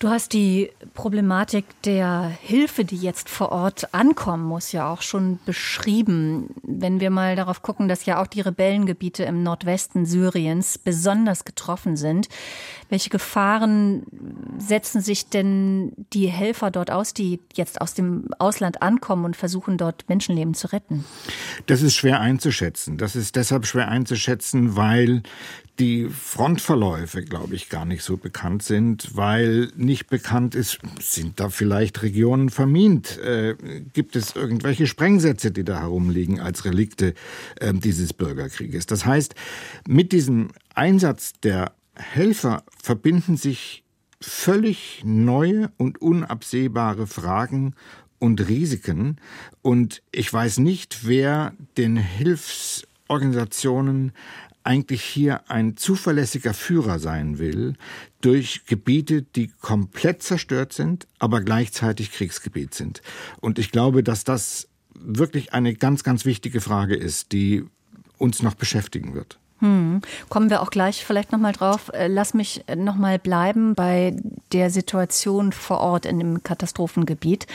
Du 0.00 0.08
hast 0.10 0.32
die 0.32 0.70
Problematik 0.92 1.64
der 1.84 2.30
Hilfe, 2.42 2.84
die 2.84 2.96
jetzt 2.96 3.28
vor 3.28 3.52
Ort 3.52 3.94
ankommen 3.94 4.44
muss, 4.44 4.72
ja 4.72 4.92
auch 4.92 5.02
schon 5.02 5.38
beschrieben. 5.46 6.50
Wenn 6.62 7.00
wir 7.00 7.10
mal 7.10 7.36
darauf 7.36 7.62
gucken, 7.62 7.88
dass 7.88 8.04
ja 8.04 8.20
auch 8.20 8.26
die 8.26 8.40
Rebellengebiete 8.40 9.22
im 9.22 9.42
Nordwesten 9.42 10.04
Syriens 10.04 10.78
besonders 10.78 11.44
getroffen 11.44 11.96
sind. 11.96 12.28
Welche 12.90 13.08
Gefahren 13.08 14.02
setzen 14.58 15.00
sich 15.00 15.28
denn 15.30 15.92
die 16.12 16.26
Helfer 16.26 16.70
dort 16.70 16.90
aus, 16.90 17.14
die 17.14 17.40
jetzt 17.54 17.80
aus 17.80 17.94
dem 17.94 18.28
Ausland 18.38 18.82
ankommen 18.82 19.24
und 19.24 19.36
versuchen, 19.36 19.78
dort 19.78 20.08
Menschenleben 20.08 20.54
zu 20.54 20.72
retten? 20.72 21.04
Das 21.66 21.82
ist 21.82 21.94
schwer 21.94 22.20
einzuschätzen. 22.20 22.98
Das 22.98 23.16
ist 23.16 23.36
deshalb 23.36 23.64
schwer 23.66 23.88
einzuschätzen, 23.88 24.76
weil 24.76 25.22
die 25.78 26.08
Frontverläufe, 26.08 27.22
glaube 27.22 27.54
ich, 27.56 27.68
gar 27.68 27.84
nicht 27.84 28.02
so 28.02 28.16
bekannt 28.16 28.62
sind, 28.62 29.16
weil 29.16 29.72
nicht 29.76 30.08
bekannt 30.08 30.54
ist, 30.54 30.78
sind 31.00 31.40
da 31.40 31.48
vielleicht 31.48 32.02
Regionen 32.02 32.50
vermint? 32.50 33.18
Äh, 33.18 33.56
gibt 33.92 34.14
es 34.14 34.36
irgendwelche 34.36 34.86
Sprengsätze, 34.86 35.50
die 35.50 35.64
da 35.64 35.80
herumliegen 35.80 36.38
als 36.40 36.64
Relikte 36.64 37.14
äh, 37.60 37.74
dieses 37.74 38.12
Bürgerkrieges? 38.12 38.86
Das 38.86 39.04
heißt, 39.04 39.34
mit 39.88 40.12
diesem 40.12 40.50
Einsatz 40.74 41.32
der 41.42 41.72
Helfer 41.96 42.62
verbinden 42.80 43.36
sich 43.36 43.82
völlig 44.20 45.02
neue 45.04 45.72
und 45.76 46.00
unabsehbare 46.00 47.06
Fragen 47.06 47.74
und 48.18 48.48
Risiken. 48.48 49.20
Und 49.60 50.02
ich 50.12 50.32
weiß 50.32 50.58
nicht, 50.58 51.06
wer 51.06 51.52
den 51.76 51.96
Hilfsorganisationen 51.96 54.12
eigentlich 54.64 55.02
hier 55.02 55.48
ein 55.50 55.76
zuverlässiger 55.76 56.54
Führer 56.54 56.98
sein 56.98 57.38
will 57.38 57.74
durch 58.20 58.64
Gebiete, 58.66 59.22
die 59.22 59.48
komplett 59.48 60.22
zerstört 60.22 60.72
sind, 60.72 61.06
aber 61.18 61.42
gleichzeitig 61.42 62.10
Kriegsgebiet 62.10 62.74
sind. 62.74 63.02
Und 63.40 63.58
ich 63.58 63.70
glaube, 63.70 64.02
dass 64.02 64.24
das 64.24 64.68
wirklich 64.94 65.52
eine 65.52 65.74
ganz, 65.74 66.02
ganz 66.02 66.24
wichtige 66.24 66.60
Frage 66.60 66.96
ist, 66.96 67.32
die 67.32 67.64
uns 68.18 68.42
noch 68.42 68.54
beschäftigen 68.54 69.14
wird. 69.14 69.38
Hm. 69.58 70.00
Kommen 70.28 70.50
wir 70.50 70.62
auch 70.62 70.70
gleich 70.70 71.04
vielleicht 71.04 71.30
noch 71.32 71.38
mal 71.38 71.52
drauf. 71.52 71.90
Äh, 71.92 72.08
lass 72.08 72.34
mich 72.34 72.64
noch 72.74 72.96
mal 72.96 73.18
bleiben 73.18 73.74
bei 73.74 74.16
der 74.52 74.70
Situation 74.70 75.52
vor 75.52 75.80
Ort 75.80 76.06
in 76.06 76.18
dem 76.18 76.42
Katastrophengebiet. 76.42 77.46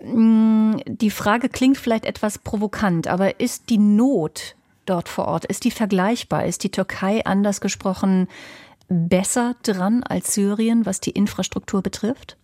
Hm, 0.00 0.80
die 0.86 1.10
Frage 1.10 1.48
klingt 1.48 1.78
vielleicht 1.78 2.04
etwas 2.04 2.38
provokant, 2.38 3.06
aber 3.06 3.40
ist 3.40 3.70
die 3.70 3.78
Not 3.78 4.56
dort 4.86 5.08
vor 5.08 5.26
Ort? 5.26 5.44
Ist 5.44 5.64
die 5.64 5.70
vergleichbar? 5.70 6.44
Ist 6.46 6.64
die 6.64 6.70
Türkei 6.70 7.24
anders 7.24 7.60
gesprochen 7.60 8.28
besser 8.92 9.56
dran 9.62 10.02
als 10.02 10.34
Syrien, 10.34 10.86
was 10.86 11.00
die 11.00 11.10
Infrastruktur 11.10 11.82
betrifft? 11.82 12.36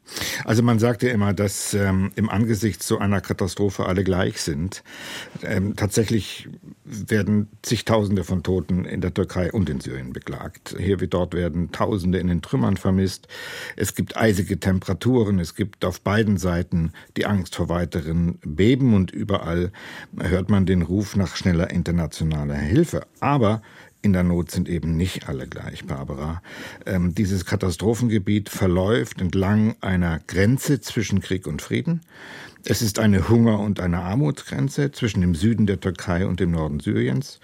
Also 0.45 0.63
man 0.63 0.79
sagt 0.79 1.03
ja 1.03 1.11
immer, 1.11 1.35
dass 1.35 1.75
ähm, 1.75 2.13
im 2.17 2.31
Angesicht 2.31 2.83
so 2.83 2.99
einer 2.99 3.21
Katastrophe 3.21 3.87
alle 3.87 4.05
gleich 4.05 4.41
sind. 4.41 4.83
Ähm, 5.43 5.77
tatsächlich 5.77 6.49
werden 6.85 7.49
zigtausende 7.63 8.25
von 8.25 8.43
Toten 8.43 8.85
in 8.85 9.01
der 9.01 9.13
Türkei 9.13 9.53
und 9.53 9.69
in 9.69 9.81
Syrien 9.81 10.13
beklagt. 10.13 10.75
Hier 10.79 11.01
wie 11.01 11.09
dort 11.09 11.35
werden 11.35 11.73
Tausende 11.73 12.19
in 12.19 12.29
den 12.29 12.41
Trümmern 12.41 12.77
vermisst. 12.77 13.29
Es 13.77 13.95
gibt 13.95 14.17
eisige 14.17 14.59
Temperaturen. 14.59 15.39
Es 15.39 15.55
gibt 15.55 15.85
auf 15.85 16.01
beiden 16.01 16.39
Seiten 16.39 16.93
die 17.17 17.27
Angst 17.27 17.55
vor 17.55 17.69
weiteren 17.69 18.39
Beben 18.43 18.95
und 18.95 19.11
überall 19.11 19.73
hört 20.19 20.49
man 20.49 20.65
den 20.65 20.83
Ruf 20.83 21.17
nach 21.17 21.37
schneller 21.37 21.71
internationaler 21.71 22.57
Hilfe. 22.57 23.07
Aber 23.21 23.61
in 24.03 24.13
der 24.13 24.23
Not 24.23 24.51
sind 24.51 24.69
eben 24.69 24.97
nicht 24.97 25.29
alle 25.29 25.47
gleich, 25.47 25.85
Barbara. 25.85 26.41
Ähm, 26.87 27.15
dieses 27.15 27.45
Katastrophengebiet 27.45 28.49
verläuft 28.49 29.21
entlang 29.21 29.75
einer 29.81 30.21
Grenze 30.27 30.81
zwischen 30.81 31.21
Krieg 31.21 31.47
und 31.47 31.63
Frieden. 31.63 32.03
Es 32.65 32.83
ist 32.83 32.99
eine 32.99 33.29
Hunger- 33.29 33.61
und 33.61 33.81
eine 33.81 34.01
Armutsgrenze 34.01 34.93
zwischen 34.93 35.21
dem 35.21 35.35
Süden 35.35 35.67
der 35.67 35.81
Türkei 35.81 36.27
und 36.27 36.39
dem 36.39 36.51
Norden 36.51 36.81
Syriens. 36.81 37.41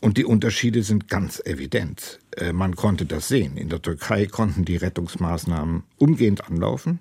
Und 0.00 0.16
die 0.16 0.24
Unterschiede 0.24 0.82
sind 0.82 1.08
ganz 1.08 1.40
evident. 1.44 2.20
Äh, 2.36 2.52
man 2.52 2.74
konnte 2.74 3.04
das 3.04 3.28
sehen. 3.28 3.56
In 3.56 3.68
der 3.68 3.82
Türkei 3.82 4.26
konnten 4.26 4.64
die 4.64 4.76
Rettungsmaßnahmen 4.76 5.82
umgehend 5.98 6.48
anlaufen. 6.48 7.00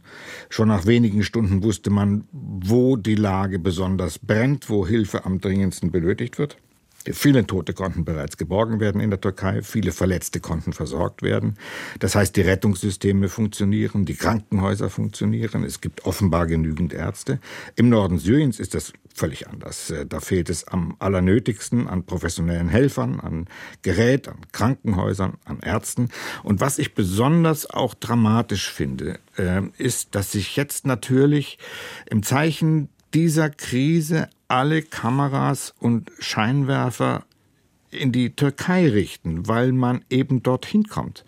Schon 0.49 0.67
nach 0.67 0.85
wenigen 0.85 1.23
Stunden 1.23 1.63
wusste 1.63 1.89
man, 1.89 2.25
wo 2.31 2.97
die 2.97 3.15
Lage 3.15 3.57
besonders 3.57 4.19
brennt, 4.19 4.69
wo 4.69 4.85
Hilfe 4.85 5.25
am 5.25 5.39
dringendsten 5.39 5.91
benötigt 5.91 6.37
wird. 6.37 6.57
Viele 7.13 7.45
Tote 7.47 7.73
konnten 7.73 8.05
bereits 8.05 8.37
geborgen 8.37 8.79
werden 8.79 9.01
in 9.01 9.09
der 9.09 9.21
Türkei, 9.21 9.61
viele 9.61 9.91
Verletzte 9.91 10.39
konnten 10.39 10.73
versorgt 10.73 11.21
werden. 11.21 11.57
Das 11.99 12.15
heißt, 12.15 12.35
die 12.35 12.41
Rettungssysteme 12.41 13.29
funktionieren, 13.29 14.05
die 14.05 14.15
Krankenhäuser 14.15 14.89
funktionieren, 14.89 15.63
es 15.63 15.81
gibt 15.81 16.05
offenbar 16.05 16.47
genügend 16.47 16.93
Ärzte. 16.93 17.39
Im 17.75 17.89
Norden 17.89 18.19
Syriens 18.19 18.59
ist 18.59 18.73
das 18.73 18.93
völlig 19.13 19.47
anders. 19.47 19.91
Äh, 19.91 20.05
da 20.05 20.19
fehlt 20.19 20.49
es 20.49 20.67
am 20.67 20.95
allernötigsten 20.99 21.87
an 21.87 22.05
professionellen 22.05 22.69
Helfern, 22.69 23.19
an 23.19 23.47
Gerät, 23.81 24.27
an 24.27 24.37
Krankenhäusern, 24.51 25.37
an 25.45 25.59
Ärzten. 25.59 26.09
Und 26.43 26.61
was 26.61 26.79
ich 26.79 26.93
besonders 26.93 27.69
auch 27.69 27.93
dramatisch 27.93 28.71
finde, 28.71 29.19
äh, 29.37 29.61
ist, 29.77 30.15
dass 30.15 30.31
sich 30.31 30.55
jetzt 30.55 30.85
natürlich 30.85 31.57
im 32.09 32.23
Zeichen 32.23 32.89
dieser 33.13 33.49
Krise 33.49 34.29
alle 34.47 34.81
Kameras 34.81 35.73
und 35.79 36.11
Scheinwerfer 36.19 37.25
in 37.89 38.11
die 38.11 38.35
Türkei 38.35 38.89
richten, 38.89 39.47
weil 39.47 39.71
man 39.71 40.03
eben 40.09 40.43
dorthin 40.43 40.87
kommt. 40.87 41.25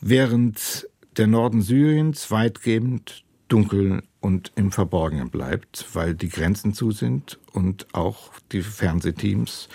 Während 0.00 0.88
der 1.16 1.26
Norden 1.26 1.62
Syriens 1.62 2.30
weitgehend 2.30 3.24
dunkel 3.48 4.02
und 4.20 4.52
im 4.56 4.72
Verborgenen 4.72 5.30
bleibt, 5.30 5.86
weil 5.94 6.14
die 6.14 6.28
Grenzen 6.28 6.74
zu 6.74 6.90
sind 6.90 7.38
und 7.52 7.86
auch 7.94 8.32
die 8.52 8.62
Fernsehteams 8.62 9.68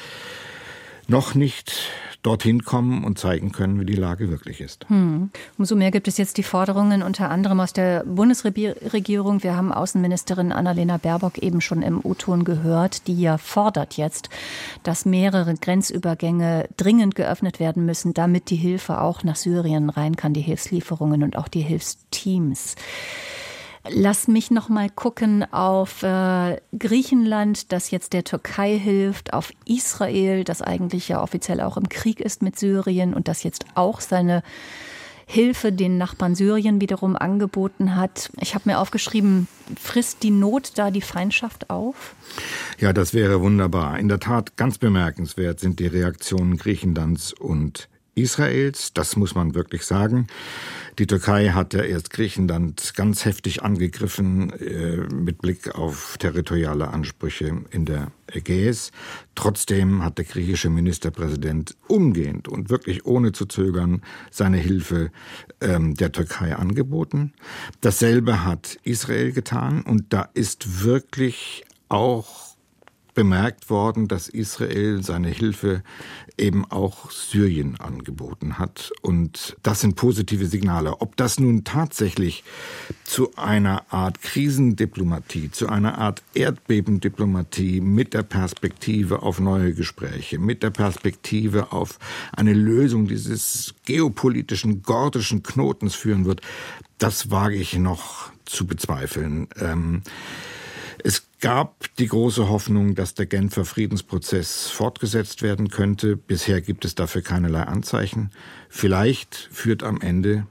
noch 1.09 1.35
nicht 1.35 1.73
dorthin 2.21 2.65
kommen 2.65 3.05
und 3.05 3.17
zeigen 3.17 3.51
können, 3.51 3.79
wie 3.79 3.85
die 3.85 3.95
Lage 3.95 4.29
wirklich 4.29 4.59
ist. 4.59 4.87
Hm. 4.89 5.29
Umso 5.57 5.75
mehr 5.75 5.91
gibt 5.91 6.07
es 6.07 6.17
jetzt 6.17 6.37
die 6.37 6.43
Forderungen 6.43 7.01
unter 7.01 7.29
anderem 7.29 7.61
aus 7.61 7.71
der 7.71 8.03
Bundesregierung. 8.03 9.41
Wir 9.41 9.55
haben 9.55 9.71
Außenministerin 9.71 10.51
Annalena 10.51 10.97
Baerbock 10.97 11.37
eben 11.37 11.61
schon 11.61 11.81
im 11.81 12.03
U-Ton 12.03 12.43
gehört, 12.43 13.07
die 13.07 13.19
ja 13.21 13.37
fordert 13.37 13.95
jetzt, 13.95 14.29
dass 14.83 15.05
mehrere 15.05 15.55
Grenzübergänge 15.55 16.67
dringend 16.75 17.15
geöffnet 17.15 17.59
werden 17.59 17.85
müssen, 17.85 18.13
damit 18.13 18.49
die 18.49 18.57
Hilfe 18.57 19.01
auch 19.01 19.23
nach 19.23 19.37
Syrien 19.37 19.89
rein 19.89 20.17
kann, 20.17 20.33
die 20.33 20.41
Hilfslieferungen 20.41 21.23
und 21.23 21.37
auch 21.37 21.47
die 21.47 21.61
Hilfsteams. 21.61 22.75
Lass 23.91 24.27
mich 24.27 24.51
noch 24.51 24.69
mal 24.69 24.89
gucken 24.89 25.45
auf 25.51 26.03
äh, 26.03 26.57
Griechenland, 26.77 27.71
das 27.71 27.91
jetzt 27.91 28.13
der 28.13 28.23
Türkei 28.23 28.77
hilft, 28.77 29.33
auf 29.33 29.51
Israel, 29.65 30.43
das 30.43 30.61
eigentlich 30.61 31.09
ja 31.09 31.21
offiziell 31.21 31.61
auch 31.61 31.77
im 31.77 31.89
Krieg 31.89 32.19
ist 32.19 32.41
mit 32.41 32.57
Syrien 32.57 33.13
und 33.13 33.27
das 33.27 33.43
jetzt 33.43 33.65
auch 33.75 34.01
seine 34.01 34.43
Hilfe 35.31 35.71
den 35.71 35.99
Nachbarn 35.99 36.33
Syrien 36.33 36.81
wiederum 36.81 37.15
angeboten 37.15 37.95
hat. 37.95 38.31
Ich 38.41 38.55
habe 38.55 38.67
mir 38.67 38.79
aufgeschrieben, 38.79 39.47
frisst 39.79 40.23
die 40.23 40.31
Not 40.31 40.71
da 40.75 40.89
die 40.89 41.01
Feindschaft 41.01 41.69
auf? 41.69 42.15
Ja, 42.79 42.93
das 42.93 43.13
wäre 43.13 43.39
wunderbar. 43.39 43.99
In 43.99 44.07
der 44.07 44.19
Tat 44.19 44.57
ganz 44.57 44.79
bemerkenswert 44.79 45.59
sind 45.59 45.79
die 45.79 45.85
Reaktionen 45.85 46.57
Griechenlands 46.57 47.33
und 47.33 47.88
Israels. 48.15 48.93
Das 48.93 49.15
muss 49.15 49.35
man 49.35 49.55
wirklich 49.55 49.85
sagen. 49.85 50.27
Die 50.97 51.07
Türkei 51.07 51.49
hat 51.49 51.73
ja 51.73 51.81
erst 51.81 52.09
Griechenland 52.09 52.93
ganz 52.95 53.23
heftig 53.23 53.63
angegriffen 53.63 54.51
äh, 54.59 54.97
mit 55.13 55.41
Blick 55.41 55.75
auf 55.75 56.17
territoriale 56.17 56.89
Ansprüche 56.89 57.63
in 57.71 57.85
der 57.85 58.11
Ägäis. 58.27 58.91
Trotzdem 59.35 60.03
hat 60.03 60.17
der 60.17 60.25
griechische 60.25 60.69
Ministerpräsident 60.69 61.77
umgehend 61.87 62.47
und 62.49 62.69
wirklich 62.69 63.05
ohne 63.05 63.31
zu 63.31 63.45
zögern 63.45 64.01
seine 64.29 64.57
Hilfe 64.57 65.11
ähm, 65.61 65.95
der 65.95 66.11
Türkei 66.11 66.55
angeboten. 66.55 67.33
Dasselbe 67.79 68.43
hat 68.43 68.77
Israel 68.83 69.31
getan 69.31 69.83
und 69.83 70.11
da 70.11 70.29
ist 70.33 70.83
wirklich 70.83 71.63
auch 71.87 72.48
bemerkt 73.19 73.69
worden, 73.69 74.07
dass 74.07 74.29
Israel 74.29 75.03
seine 75.03 75.27
Hilfe 75.27 75.83
eben 76.37 76.63
auch 76.63 77.11
Syrien 77.11 77.77
angeboten 77.77 78.57
hat. 78.57 78.93
Und 79.01 79.57
das 79.61 79.81
sind 79.81 79.97
positive 79.97 80.45
Signale. 80.45 81.01
Ob 81.01 81.17
das 81.17 81.37
nun 81.37 81.65
tatsächlich 81.65 82.45
zu 83.03 83.35
einer 83.35 83.91
Art 83.91 84.21
Krisendiplomatie, 84.21 85.51
zu 85.51 85.67
einer 85.67 85.97
Art 85.97 86.23
Erdbebendiplomatie 86.33 87.81
mit 87.81 88.13
der 88.13 88.23
Perspektive 88.23 89.21
auf 89.21 89.41
neue 89.41 89.73
Gespräche, 89.73 90.39
mit 90.39 90.63
der 90.63 90.69
Perspektive 90.69 91.73
auf 91.73 91.99
eine 92.31 92.53
Lösung 92.53 93.05
dieses 93.05 93.75
geopolitischen 93.83 94.81
gordischen 94.81 95.43
Knotens 95.43 95.93
führen 95.93 96.23
wird, 96.23 96.39
das 96.99 97.31
wage 97.31 97.57
ich 97.57 97.77
noch 97.77 98.31
zu 98.45 98.65
bezweifeln. 98.65 99.49
Ähm, 99.59 100.03
es 101.03 101.27
gab 101.39 101.85
die 101.97 102.07
große 102.07 102.49
Hoffnung, 102.49 102.95
dass 102.95 103.13
der 103.13 103.25
Genfer 103.25 103.65
Friedensprozess 103.65 104.69
fortgesetzt 104.69 105.41
werden 105.41 105.69
könnte. 105.69 106.17
Bisher 106.17 106.61
gibt 106.61 106.85
es 106.85 106.95
dafür 106.95 107.21
keinerlei 107.21 107.63
Anzeichen. 107.63 108.31
Vielleicht 108.69 109.49
führt 109.51 109.83
am 109.83 110.01
Ende 110.01 110.45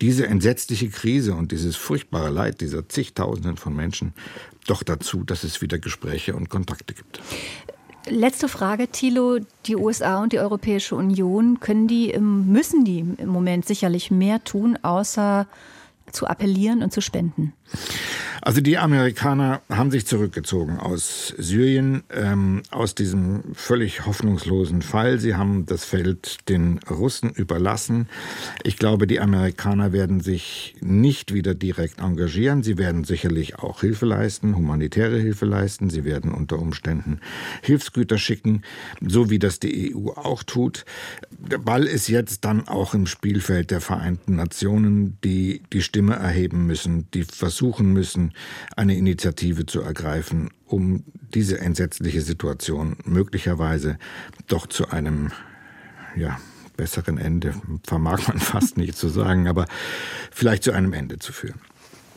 diese 0.00 0.26
entsetzliche 0.26 0.88
Krise 0.88 1.34
und 1.34 1.52
dieses 1.52 1.76
furchtbare 1.76 2.30
Leid 2.30 2.60
dieser 2.60 2.88
zigtausenden 2.88 3.56
von 3.56 3.74
Menschen 3.74 4.14
doch 4.66 4.82
dazu, 4.82 5.22
dass 5.24 5.44
es 5.44 5.60
wieder 5.60 5.78
Gespräche 5.78 6.34
und 6.34 6.48
Kontakte 6.48 6.94
gibt. 6.94 7.20
Letzte 8.08 8.48
Frage, 8.48 8.88
Thilo. 8.88 9.38
Die 9.66 9.76
USA 9.76 10.20
und 10.22 10.32
die 10.32 10.40
Europäische 10.40 10.96
Union, 10.96 11.60
können 11.60 11.86
die, 11.86 12.12
müssen 12.18 12.84
die 12.84 13.04
im 13.16 13.28
Moment 13.28 13.64
sicherlich 13.64 14.10
mehr 14.10 14.42
tun, 14.42 14.76
außer 14.82 15.46
zu 16.12 16.26
appellieren 16.26 16.82
und 16.82 16.92
zu 16.92 17.00
spenden? 17.00 17.52
Also 18.44 18.60
die 18.60 18.76
Amerikaner 18.76 19.62
haben 19.68 19.92
sich 19.92 20.04
zurückgezogen 20.04 20.80
aus 20.80 21.32
Syrien, 21.38 22.02
ähm, 22.12 22.62
aus 22.72 22.96
diesem 22.96 23.54
völlig 23.54 24.04
hoffnungslosen 24.04 24.82
Fall. 24.82 25.20
Sie 25.20 25.36
haben 25.36 25.64
das 25.64 25.84
Feld 25.84 26.48
den 26.48 26.80
Russen 26.90 27.30
überlassen. 27.30 28.08
Ich 28.64 28.78
glaube, 28.78 29.06
die 29.06 29.20
Amerikaner 29.20 29.92
werden 29.92 30.18
sich 30.18 30.74
nicht 30.80 31.32
wieder 31.32 31.54
direkt 31.54 32.00
engagieren. 32.00 32.64
Sie 32.64 32.78
werden 32.78 33.04
sicherlich 33.04 33.60
auch 33.60 33.82
Hilfe 33.82 34.06
leisten, 34.06 34.56
humanitäre 34.56 35.20
Hilfe 35.20 35.46
leisten. 35.46 35.88
Sie 35.88 36.04
werden 36.04 36.32
unter 36.32 36.58
Umständen 36.58 37.20
Hilfsgüter 37.62 38.18
schicken, 38.18 38.62
so 39.00 39.30
wie 39.30 39.38
das 39.38 39.60
die 39.60 39.94
EU 39.94 40.08
auch 40.16 40.42
tut. 40.42 40.84
Der 41.30 41.58
Ball 41.58 41.84
ist 41.84 42.08
jetzt 42.08 42.44
dann 42.44 42.66
auch 42.66 42.92
im 42.92 43.06
Spielfeld 43.06 43.70
der 43.70 43.80
Vereinten 43.80 44.34
Nationen, 44.34 45.16
die 45.22 45.62
die 45.72 45.82
Stimme 45.82 46.01
erheben 46.10 46.66
müssen, 46.66 47.10
die 47.12 47.24
versuchen 47.24 47.92
müssen, 47.92 48.32
eine 48.76 48.96
Initiative 48.96 49.66
zu 49.66 49.80
ergreifen, 49.80 50.50
um 50.66 51.04
diese 51.34 51.60
entsetzliche 51.60 52.20
Situation 52.20 52.96
möglicherweise 53.04 53.98
doch 54.46 54.66
zu 54.66 54.90
einem 54.90 55.32
ja, 56.16 56.38
besseren 56.76 57.18
Ende, 57.18 57.54
vermag 57.84 58.28
man 58.28 58.38
fast 58.40 58.76
nicht 58.76 58.96
zu 58.96 59.08
sagen, 59.08 59.48
aber 59.48 59.66
vielleicht 60.30 60.64
zu 60.64 60.72
einem 60.72 60.92
Ende 60.92 61.18
zu 61.18 61.32
führen. 61.32 61.60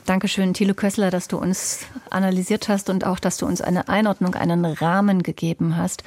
Dankeschön, 0.06 0.54
Thilo 0.54 0.76
Kössler, 0.76 1.10
dass 1.10 1.28
du 1.28 1.38
uns 1.38 1.88
analysiert 2.12 2.70
hast 2.70 2.92
und 2.92 3.06
auch, 3.06 3.20
dass 3.20 3.38
du 3.38 3.48
uns 3.48 3.62
eine 3.62 3.90
Einordnung, 3.90 4.36
einen 4.36 4.64
Rahmen 4.64 5.24
gegeben 5.24 5.78
hast 5.78 6.04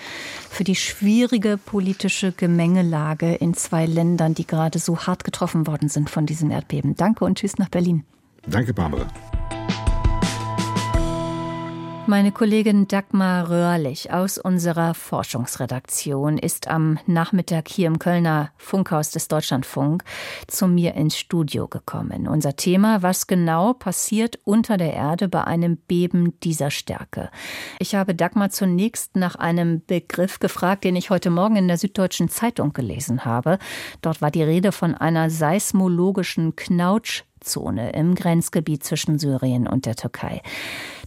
für 0.48 0.62
die 0.62 0.76
schwierige 0.76 1.56
politische 1.56 2.30
Gemengelage 2.30 3.34
in 3.34 3.54
zwei 3.54 3.86
Ländern, 3.86 4.34
die 4.34 4.46
gerade 4.46 4.78
so 4.78 4.98
hart 5.00 5.24
getroffen 5.24 5.66
worden 5.66 5.88
sind 5.88 6.10
von 6.10 6.26
diesem 6.26 6.50
Erdbeben. 6.52 6.94
Danke 6.94 7.24
und 7.24 7.38
tschüss 7.38 7.58
nach 7.58 7.68
Berlin. 7.68 8.04
Danke, 8.46 8.72
Barbara. 8.72 9.06
Meine 12.08 12.32
Kollegin 12.32 12.88
Dagmar 12.88 13.50
Röhrlich 13.50 14.10
aus 14.14 14.38
unserer 14.38 14.94
Forschungsredaktion 14.94 16.38
ist 16.38 16.66
am 16.66 16.98
Nachmittag 17.04 17.68
hier 17.68 17.86
im 17.86 17.98
Kölner 17.98 18.50
Funkhaus 18.56 19.10
des 19.10 19.28
Deutschlandfunk 19.28 20.04
zu 20.46 20.68
mir 20.68 20.94
ins 20.94 21.18
Studio 21.18 21.68
gekommen. 21.68 22.26
Unser 22.26 22.56
Thema, 22.56 23.02
was 23.02 23.26
genau 23.26 23.74
passiert 23.74 24.38
unter 24.44 24.78
der 24.78 24.94
Erde 24.94 25.28
bei 25.28 25.44
einem 25.44 25.76
Beben 25.76 26.40
dieser 26.40 26.70
Stärke. 26.70 27.28
Ich 27.78 27.94
habe 27.94 28.14
Dagmar 28.14 28.48
zunächst 28.48 29.14
nach 29.14 29.34
einem 29.34 29.84
Begriff 29.84 30.38
gefragt, 30.38 30.84
den 30.84 30.96
ich 30.96 31.10
heute 31.10 31.28
Morgen 31.28 31.56
in 31.56 31.68
der 31.68 31.76
Süddeutschen 31.76 32.30
Zeitung 32.30 32.72
gelesen 32.72 33.26
habe. 33.26 33.58
Dort 34.00 34.22
war 34.22 34.30
die 34.30 34.42
Rede 34.42 34.72
von 34.72 34.94
einer 34.94 35.28
seismologischen 35.28 36.56
Knautschzone 37.48 37.92
im 37.92 38.14
Grenzgebiet 38.14 38.84
zwischen 38.84 39.18
Syrien 39.18 39.66
und 39.66 39.86
der 39.86 39.96
Türkei. 39.96 40.42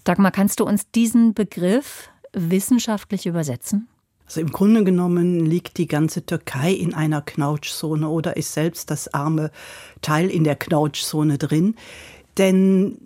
Dagmar, 0.04 0.32
kannst 0.32 0.60
du 0.60 0.66
uns 0.66 0.90
diesen 0.92 1.34
Begriff 1.34 2.10
wissenschaftlich 2.34 3.26
übersetzen? 3.26 3.88
Also 4.26 4.42
im 4.42 4.52
Grunde 4.52 4.84
genommen 4.84 5.46
liegt 5.46 5.78
die 5.78 5.88
ganze 5.88 6.26
Türkei 6.26 6.72
in 6.72 6.94
einer 6.94 7.22
Knautschzone 7.22 8.08
oder 8.08 8.38
ist 8.38 8.54
selbst 8.54 8.90
das 8.90 9.14
arme 9.14 9.52
Teil 10.02 10.30
in 10.30 10.44
der 10.44 10.56
Knautschzone 10.56 11.38
drin. 11.38 11.76
Denn 12.38 12.98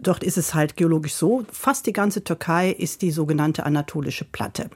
dort 0.00 0.24
ist 0.24 0.36
es 0.36 0.54
halt 0.54 0.76
geologisch 0.76 1.14
so, 1.14 1.44
fast 1.50 1.86
die 1.86 1.92
ganze 1.92 2.24
Türkei 2.24 2.70
ist 2.70 3.02
die 3.02 3.12
sogenannte 3.12 3.64
anatolische 3.64 4.24
Platte. 4.24 4.70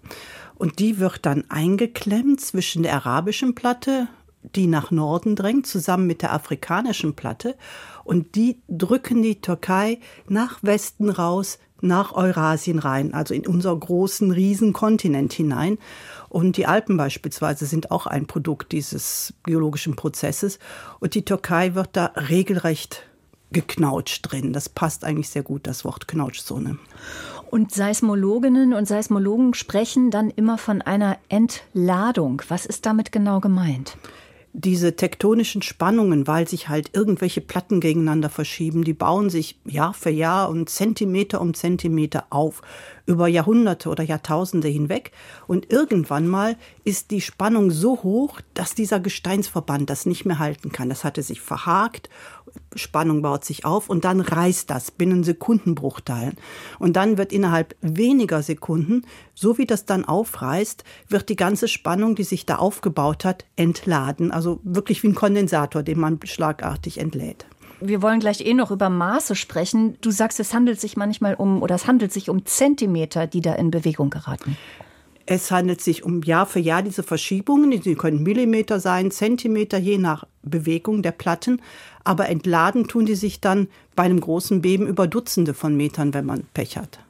Und 0.55 0.79
die 0.79 1.01
wird 1.01 1.27
dann 1.27 1.45
eingeklemmt 1.51 2.41
zwischen 2.41 2.85
der 2.85 2.95
arabischen 2.95 3.55
Platte, 3.55 4.07
die 4.55 4.67
nach 4.67 4.91
Norden 4.91 5.37
drängt, 5.37 5.67
zusammen 5.67 6.07
mit 6.07 6.23
der 6.23 6.33
afrikanischen 6.33 7.15
Platte. 7.15 7.57
Und 8.05 8.35
die 8.35 8.63
drücken 8.69 9.23
die 9.23 9.41
Türkei 9.41 9.99
nach 10.29 10.59
Westen 10.63 11.11
raus 11.11 11.59
nach 11.83 12.13
Eurasien 12.13 12.79
rein, 12.79 13.13
also 13.13 13.35
in 13.35 13.47
unser 13.47 13.77
großen 13.77 14.31
Riesenkontinent 14.31 15.33
hinein. 15.33 15.79
Und 16.29 16.57
die 16.57 16.67
Alpen 16.67 16.97
beispielsweise 16.97 17.67
sind 17.67 17.91
auch 17.91 18.07
ein 18.07 18.27
Produkt 18.27 18.73
dieses 18.73 19.35
geologischen 19.45 19.97
Prozesses. 19.97 20.59
Und 21.01 21.15
die 21.15 21.25
Türkei 21.25 21.75
wird 21.75 21.91
da 21.93 22.13
regelrecht 22.17 23.03
geknautscht 23.53 24.31
drin. 24.31 24.53
Das 24.53 24.69
passt 24.69 25.05
eigentlich 25.05 25.29
sehr 25.29 25.43
gut, 25.43 25.67
das 25.67 25.85
Wort 25.85 26.09
Knautschzone. 26.09 26.79
Und 27.51 27.73
Seismologinnen 27.73 28.75
und 28.75 28.89
Seismologen 28.89 29.55
sprechen 29.55 30.11
dann 30.11 30.31
immer 30.31 30.59
von 30.59 30.83
einer 30.83 31.19
Entladung. 31.29 32.43
Was 32.49 32.67
ist 32.67 32.87
damit 32.87 33.13
genau 33.13 33.41
gemeint? 33.41 33.97
Diese 34.59 34.97
tektonischen 34.97 35.61
Spannungen, 35.61 36.27
weil 36.27 36.49
sich 36.49 36.71
halt 36.71 36.97
irgendwelche 36.97 37.43
Platten 37.43 37.79
gegeneinander 37.79 38.31
verschieben, 38.31 38.85
die 38.85 38.95
bauen 38.95 39.29
sich 39.29 39.59
Jahr 39.67 39.93
für 39.93 40.09
Jahr 40.09 40.49
und 40.49 40.71
Zentimeter 40.71 41.43
um 41.43 41.53
Zentimeter 41.53 42.25
auf 42.31 42.63
über 43.05 43.29
Jahrhunderte 43.29 43.91
oder 43.91 44.03
Jahrtausende 44.03 44.69
hinweg. 44.69 45.13
Und 45.47 45.71
irgendwann 45.71 46.27
mal 46.27 46.57
ist 46.85 47.11
die 47.11 47.21
Spannung 47.21 47.71
so 47.71 48.03
hoch, 48.03 48.41
dass 48.55 48.75
dieser 48.75 48.99
Gesteinsverband 48.99 49.91
das 49.91 50.07
nicht 50.07 50.25
mehr 50.25 50.39
halten 50.39 50.73
kann. 50.73 50.89
Das 50.89 51.05
hatte 51.05 51.23
sich 51.23 51.43
verhakt, 51.43 52.09
Spannung 52.75 53.23
baut 53.23 53.45
sich 53.45 53.65
auf 53.65 53.89
und 53.89 54.05
dann 54.05 54.21
reißt 54.21 54.69
das 54.71 54.91
binnen 54.91 55.25
Sekundenbruchteilen. 55.25 56.37
Und 56.79 56.97
dann 56.97 57.19
wird 57.19 57.33
innerhalb 57.33 57.77
weniger 57.81 58.43
Sekunden, 58.43 59.03
so 59.35 59.59
wie 59.59 59.67
das 59.67 59.85
dann 59.85 60.05
aufreißt, 60.05 60.85
wird 61.09 61.29
die 61.29 61.37
ganze 61.37 61.69
Spannung, 61.69 62.15
die 62.15 62.25
sich 62.25 62.47
da 62.47 62.57
aufgebaut 62.57 63.25
hat, 63.25 63.45
entladen. 63.57 64.31
Also 64.31 64.61
wirklich 64.63 65.03
wie 65.03 65.09
ein 65.09 65.15
Kondensator, 65.15 65.83
den 65.83 65.99
man 65.99 66.21
schlagartig 66.25 66.99
entlädt. 66.99 67.47
Wir 67.81 68.01
wollen 68.01 68.21
gleich 68.21 68.41
eh 68.41 68.55
noch 68.55 68.71
über 68.71 68.89
Maße 68.89 69.35
sprechen. 69.35 69.99
Du 70.01 70.11
sagst, 70.11 70.41
es 70.41 70.55
handelt 70.55 70.81
sich 70.81 70.97
manchmal 70.97 71.35
um, 71.35 71.63
oder 71.63 71.75
es 71.75 71.87
handelt 71.87 72.13
sich 72.13 72.31
um 72.31 72.47
Zentimeter, 72.47 73.27
die 73.27 73.43
da 73.43 73.55
in 73.55 73.71
Bewegung 73.71 74.09
geraten. 74.09 74.57
Es 75.27 75.51
handelt 75.51 75.81
sich 75.81 76.05
um 76.05 76.23
Jahr 76.23 76.47
für 76.47 76.61
Jahr 76.61 76.83
diese 76.83 77.03
Verschiebungen. 77.03 77.71
Die 77.73 77.95
können 77.97 78.23
Millimeter 78.23 78.79
sein, 78.79 79.11
Zentimeter, 79.11 79.77
je 79.77 79.99
nach 79.99 80.25
Bewegung 80.43 81.03
der 81.03 81.11
Platten. 81.11 81.61
Aber 82.05 82.29
entladen 82.29 82.87
tun 82.87 83.07
die 83.07 83.17
sich 83.17 83.41
dann 83.41 83.67
bei 83.97 84.05
einem 84.05 84.21
großen 84.21 84.63
Beben 84.63 84.87
über 84.87 85.09
Dutzende 85.09 85.53
von 85.53 85.77
Metern, 85.77 86.15
wenn 86.15 86.27
man 86.27 86.45
Pech 86.55 86.77
hat. 86.77 87.01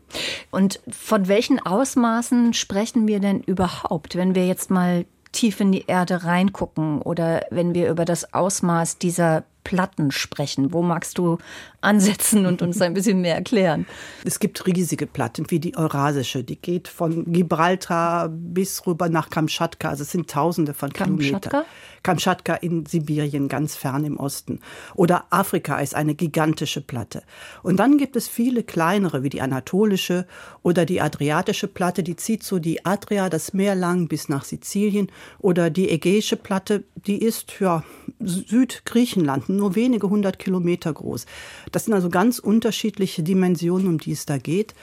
Und 0.51 0.81
von 0.89 1.29
welchen 1.29 1.59
Ausmaßen 1.59 2.55
sprechen 2.55 3.07
wir 3.07 3.21
denn 3.21 3.41
überhaupt, 3.43 4.17
wenn 4.17 4.35
wir 4.35 4.47
jetzt 4.47 4.71
mal 4.71 5.05
tief 5.33 5.61
in 5.61 5.73
die 5.73 5.85
Erde 5.87 6.25
reingucken 6.25 7.03
oder 7.03 7.45
wenn 7.51 7.75
wir 7.75 7.91
über 7.91 8.07
das 8.07 8.33
Ausmaß 8.33 8.97
dieser 8.99 9.45
Platten 9.65 10.11
sprechen? 10.11 10.73
Wo 10.73 10.81
magst 10.81 11.19
du 11.19 11.39
ansetzen 11.87 12.47
und 12.47 12.63
uns 12.63 12.81
ein 12.83 12.93
bisschen 12.93 13.21
mehr 13.21 13.37
erklären? 13.37 13.87
Es 14.25 14.41
gibt 14.41 14.67
riesige 14.67 15.07
Platten 15.07 15.51
wie 15.51 15.61
die 15.61 15.77
Eurasische, 15.77 16.45
die 16.45 16.57
geht 16.57 16.89
von 16.89 17.33
Gibraltar 17.33 18.29
bis 18.29 18.87
rüber 18.87 19.09
nach 19.09 19.31
Kamtschatka. 19.31 19.89
Also 19.89 20.03
es 20.03 20.11
sind 20.11 20.29
Tausende 20.29 20.75
von? 20.75 20.93
Kilometern. 20.93 21.65
Kamtschatka 22.03 22.55
in 22.55 22.87
Sibirien, 22.87 23.49
ganz 23.49 23.75
fern 23.75 24.05
im 24.05 24.17
Osten. 24.19 24.61
Oder 24.95 25.25
Afrika 25.31 25.81
ist 25.81 25.95
eine 25.95 26.15
gigantische 26.15 26.81
Platte. 26.81 27.23
Und 27.63 27.79
dann 27.79 27.99
gibt 27.99 28.15
es 28.15 28.29
viele 28.29 28.63
kleinere, 28.63 29.25
wie 29.25 29.29
die 29.29 29.41
anatolische 29.41 30.27
oder 30.63 30.85
die 30.85 31.01
adriatische 31.01 31.67
Platte, 31.67 32.03
die 32.05 32.15
zieht 32.15 32.45
so 32.45 32.59
die 32.61 32.87
Adria, 32.87 33.29
das 33.29 33.53
Meer 33.55 33.75
lang 33.75 34.07
bis 34.07 34.29
nach 34.29 34.45
Sizilien. 34.45 35.11
Oder 35.39 35.69
die 35.69 35.91
ägäische 35.91 36.37
Platte, 36.37 36.85
die 36.95 37.19
ist 37.23 37.59
ja 37.59 37.83
Südgriechenland, 38.21 39.49
nur 39.49 39.75
wenige 39.75 40.09
hundert 40.09 40.39
Kilometer 40.39 40.93
groß. 40.93 41.27
Das 41.77 41.85
sind 41.85 41.93
also 41.93 42.09
ganz 42.09 42.39
unterschiedliche 42.39 43.23
Dimensionen, 43.23 43.87
um 43.87 43.99
die 43.99 44.13
es 44.13 44.25
da 44.25 44.39
geht. 44.39 44.75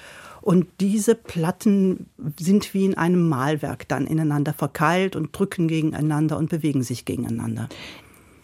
Und 0.42 0.68
diese 0.80 1.16
Platten 1.16 2.06
sind 2.40 2.76
wie 2.76 2.86
in 2.86 2.96
einem 2.96 3.28
Malwerk 3.28 3.88
dann 3.88 4.06
ineinander 4.06 4.54
verkeilt 4.54 5.16
und 5.16 5.36
drücken 5.36 5.68
gegeneinander 5.68 6.38
und 6.38 6.52
bewegen 6.52 6.84
sich 6.84 7.06
gegeneinander. 7.06 7.68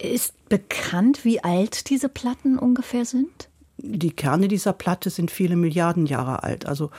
Ist 0.00 0.48
bekannt, 0.48 1.24
wie 1.24 1.44
alt 1.44 1.90
diese 1.90 2.08
Platten 2.08 2.58
ungefähr 2.58 3.04
sind? 3.04 3.48
Die 3.76 4.10
Kerne 4.10 4.48
dieser 4.48 4.72
Platte 4.72 5.10
sind 5.10 5.30
viele 5.30 5.54
Milliarden 5.54 6.06
Jahre 6.06 6.42
alt. 6.42 6.66
Also 6.66 6.90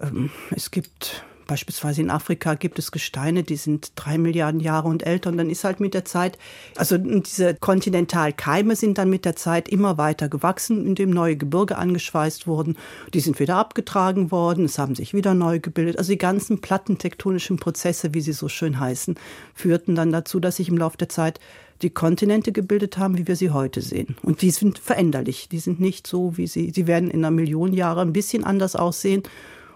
ähm, 0.00 0.30
es 0.56 0.70
gibt 0.70 1.22
Beispielsweise 1.46 2.00
in 2.00 2.10
Afrika 2.10 2.54
gibt 2.54 2.78
es 2.78 2.92
Gesteine, 2.92 3.42
die 3.42 3.56
sind 3.56 3.92
drei 3.96 4.18
Milliarden 4.18 4.60
Jahre 4.60 4.88
und 4.88 5.06
älter. 5.06 5.30
Und 5.30 5.36
dann 5.36 5.50
ist 5.50 5.64
halt 5.64 5.80
mit 5.80 5.94
der 5.94 6.04
Zeit, 6.04 6.38
also 6.76 6.96
diese 6.98 7.54
Kontinentalkeime 7.54 8.76
sind 8.76 8.98
dann 8.98 9.10
mit 9.10 9.24
der 9.24 9.36
Zeit 9.36 9.68
immer 9.68 9.98
weiter 9.98 10.28
gewachsen, 10.28 10.86
indem 10.86 11.10
neue 11.10 11.36
Gebirge 11.36 11.76
angeschweißt 11.76 12.46
wurden. 12.46 12.76
Die 13.12 13.20
sind 13.20 13.38
wieder 13.40 13.56
abgetragen 13.56 14.30
worden, 14.30 14.64
es 14.64 14.78
haben 14.78 14.94
sich 14.94 15.14
wieder 15.14 15.34
neu 15.34 15.60
gebildet. 15.60 15.98
Also 15.98 16.12
die 16.12 16.18
ganzen 16.18 16.60
plattentektonischen 16.60 17.58
Prozesse, 17.58 18.14
wie 18.14 18.20
sie 18.20 18.32
so 18.32 18.48
schön 18.48 18.80
heißen, 18.80 19.16
führten 19.54 19.94
dann 19.94 20.12
dazu, 20.12 20.40
dass 20.40 20.56
sich 20.56 20.68
im 20.68 20.78
Laufe 20.78 20.96
der 20.96 21.08
Zeit 21.08 21.40
die 21.82 21.90
Kontinente 21.90 22.52
gebildet 22.52 22.98
haben, 22.98 23.18
wie 23.18 23.26
wir 23.26 23.36
sie 23.36 23.50
heute 23.50 23.82
sehen. 23.82 24.16
Und 24.22 24.42
die 24.42 24.50
sind 24.50 24.78
veränderlich. 24.78 25.48
Die 25.48 25.58
sind 25.58 25.80
nicht 25.80 26.06
so, 26.06 26.36
wie 26.36 26.46
sie, 26.46 26.70
sie 26.74 26.86
werden 26.86 27.10
in 27.10 27.24
einer 27.24 27.30
Million 27.30 27.72
Jahre 27.72 28.00
ein 28.00 28.12
bisschen 28.12 28.44
anders 28.44 28.76
aussehen 28.76 29.22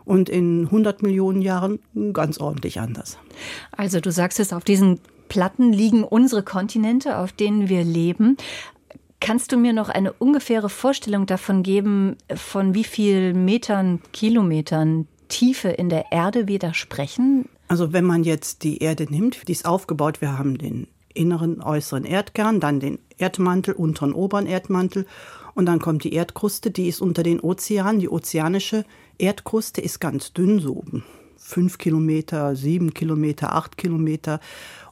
und 0.08 0.30
in 0.30 0.64
100 0.64 1.02
Millionen 1.02 1.42
Jahren 1.42 1.80
ganz 2.14 2.38
ordentlich 2.38 2.80
anders. 2.80 3.18
Also 3.72 4.00
du 4.00 4.10
sagst 4.10 4.40
es, 4.40 4.54
auf 4.54 4.64
diesen 4.64 5.00
Platten 5.28 5.70
liegen 5.70 6.02
unsere 6.02 6.42
Kontinente, 6.42 7.18
auf 7.18 7.32
denen 7.32 7.68
wir 7.68 7.84
leben. 7.84 8.38
Kannst 9.20 9.52
du 9.52 9.58
mir 9.58 9.74
noch 9.74 9.90
eine 9.90 10.12
ungefähre 10.14 10.70
Vorstellung 10.70 11.26
davon 11.26 11.62
geben, 11.62 12.16
von 12.34 12.72
wie 12.72 12.84
vielen 12.84 13.44
Metern, 13.44 14.00
Kilometern 14.12 15.06
Tiefe 15.28 15.68
in 15.68 15.90
der 15.90 16.10
Erde 16.10 16.48
wir 16.48 16.58
da 16.58 16.72
sprechen? 16.72 17.46
Also 17.68 17.92
wenn 17.92 18.04
man 18.04 18.24
jetzt 18.24 18.62
die 18.62 18.78
Erde 18.78 19.04
nimmt, 19.10 19.46
die 19.46 19.52
ist 19.52 19.66
aufgebaut, 19.66 20.22
wir 20.22 20.38
haben 20.38 20.56
den 20.56 20.86
inneren, 21.12 21.60
äußeren 21.60 22.04
Erdkern, 22.04 22.60
dann 22.60 22.80
den 22.80 22.98
Erdmantel, 23.18 23.74
unteren, 23.74 24.14
oberen 24.14 24.46
Erdmantel 24.46 25.04
und 25.58 25.66
dann 25.66 25.80
kommt 25.80 26.04
die 26.04 26.12
Erdkruste, 26.12 26.70
die 26.70 26.86
ist 26.86 27.02
unter 27.02 27.24
den 27.24 27.40
Ozeanen. 27.40 27.98
Die 27.98 28.08
ozeanische 28.08 28.84
Erdkruste 29.18 29.80
ist 29.80 30.00
ganz 30.00 30.32
dünn, 30.32 30.60
so 30.60 30.84
fünf 31.36 31.78
Kilometer, 31.78 32.56
sieben 32.56 32.94
Kilometer, 32.94 33.54
acht 33.54 33.76
Kilometer. 33.76 34.40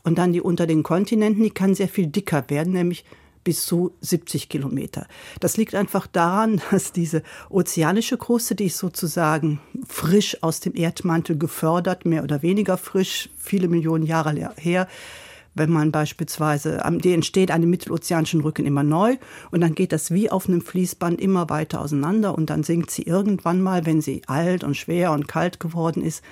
Und 0.03 0.19
dann 0.19 0.33
die 0.33 0.41
unter 0.41 0.67
den 0.67 0.83
Kontinenten, 0.83 1.43
die 1.43 1.51
kann 1.51 1.75
sehr 1.75 1.89
viel 1.89 2.07
dicker 2.07 2.45
werden, 2.49 2.73
nämlich 2.73 3.05
bis 3.45 3.65
zu 3.65 3.95
70 4.01 4.49
Kilometer. 4.49 5.07
Das 5.39 5.57
liegt 5.57 5.77
einfach 5.77 6.09
daran, 6.09 6.61
dass 6.71 6.93
diese 6.93 7.23
ozeanische 7.49 8.19
Kruste, 8.19 8.57
die 8.57 8.67
ist 8.67 8.79
sozusagen 8.79 9.61
frisch 9.87 10.43
aus 10.43 10.59
dem 10.61 10.75
Erdmantel 10.75 11.39
gefördert, 11.39 12.07
mehr 12.07 12.25
oder 12.25 12.43
weniger 12.43 12.77
frisch, 12.77 13.31
viele 13.37 13.69
Millionen 13.69 14.05
Jahre 14.05 14.53
her, 14.57 14.89
wenn 15.57 15.71
man 15.71 15.91
beispielsweise, 15.91 16.83
die 17.03 17.13
entsteht 17.13 17.51
an 17.51 17.63
dem 17.63 17.71
mittelozeanischen 17.71 18.43
Rücken 18.43 18.67
immer 18.67 18.83
neu 18.83 19.17
und 19.51 19.63
dann 19.63 19.75
geht 19.75 19.93
das 19.93 20.11
wie 20.11 20.31
auf 20.31 20.49
einem 20.49 20.61
Fließband 20.61 21.21
immer 21.21 21.51
weiter 21.51 21.81
auseinander 21.81 22.37
und 22.37 22.51
dann 22.51 22.63
sinkt 22.63 22.91
sie 22.91 23.03
irgendwann 23.03 23.63
mal, 23.63 23.87
wenn 23.87 24.01
sie 24.01 24.23
alt 24.27 24.63
und 24.63 24.77
schwer 24.77 25.13
und 25.13 25.27
kalt 25.27 25.59
geworden 25.59 26.03
ist, 26.03 26.23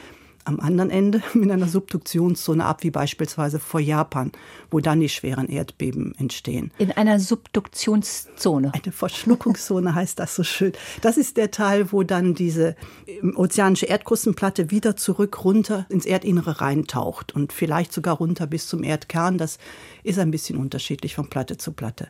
am 0.44 0.60
anderen 0.60 0.90
Ende 0.90 1.22
mit 1.34 1.50
einer 1.50 1.68
Subduktionszone 1.68 2.64
ab, 2.64 2.82
wie 2.82 2.90
beispielsweise 2.90 3.58
vor 3.58 3.80
Japan, 3.80 4.32
wo 4.70 4.80
dann 4.80 5.00
die 5.00 5.08
schweren 5.08 5.48
Erdbeben 5.48 6.14
entstehen. 6.18 6.70
In 6.78 6.92
einer 6.92 7.18
Subduktionszone. 7.18 8.72
Eine 8.74 8.92
Verschluckungszone 8.92 9.94
heißt 9.94 10.18
das 10.18 10.34
so 10.34 10.42
schön. 10.42 10.72
Das 11.00 11.16
ist 11.16 11.36
der 11.36 11.50
Teil, 11.50 11.92
wo 11.92 12.02
dann 12.02 12.34
diese 12.34 12.76
ähm, 13.06 13.36
ozeanische 13.36 13.86
Erdkrustenplatte 13.86 14.70
wieder 14.70 14.96
zurück 14.96 15.44
runter 15.44 15.86
ins 15.88 16.06
Erdinnere 16.06 16.60
reintaucht 16.60 17.34
und 17.34 17.52
vielleicht 17.52 17.92
sogar 17.92 18.16
runter 18.16 18.46
bis 18.46 18.68
zum 18.68 18.82
Erdkern. 18.82 19.38
Das 19.38 19.58
ist 20.02 20.18
ein 20.18 20.30
bisschen 20.30 20.58
unterschiedlich 20.58 21.14
von 21.14 21.28
Platte 21.28 21.56
zu 21.56 21.72
Platte. 21.72 22.08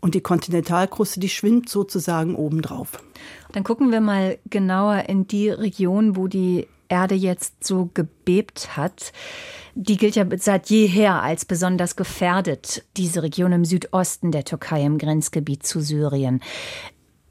Und 0.00 0.14
die 0.14 0.22
Kontinentalkruste, 0.22 1.20
die 1.20 1.28
schwimmt 1.28 1.68
sozusagen 1.68 2.34
obendrauf. 2.34 3.02
Dann 3.52 3.64
gucken 3.64 3.92
wir 3.92 4.00
mal 4.00 4.38
genauer 4.48 5.04
in 5.08 5.26
die 5.26 5.50
Region, 5.50 6.16
wo 6.16 6.26
die 6.26 6.66
Erde 6.90 7.14
jetzt 7.14 7.64
so 7.64 7.90
gebebt 7.94 8.76
hat. 8.76 9.12
Die 9.74 9.96
gilt 9.96 10.16
ja 10.16 10.26
seit 10.36 10.68
jeher 10.68 11.22
als 11.22 11.44
besonders 11.44 11.96
gefährdet, 11.96 12.84
diese 12.96 13.22
Region 13.22 13.52
im 13.52 13.64
Südosten 13.64 14.32
der 14.32 14.44
Türkei 14.44 14.84
im 14.84 14.98
Grenzgebiet 14.98 15.64
zu 15.64 15.80
Syrien. 15.80 16.40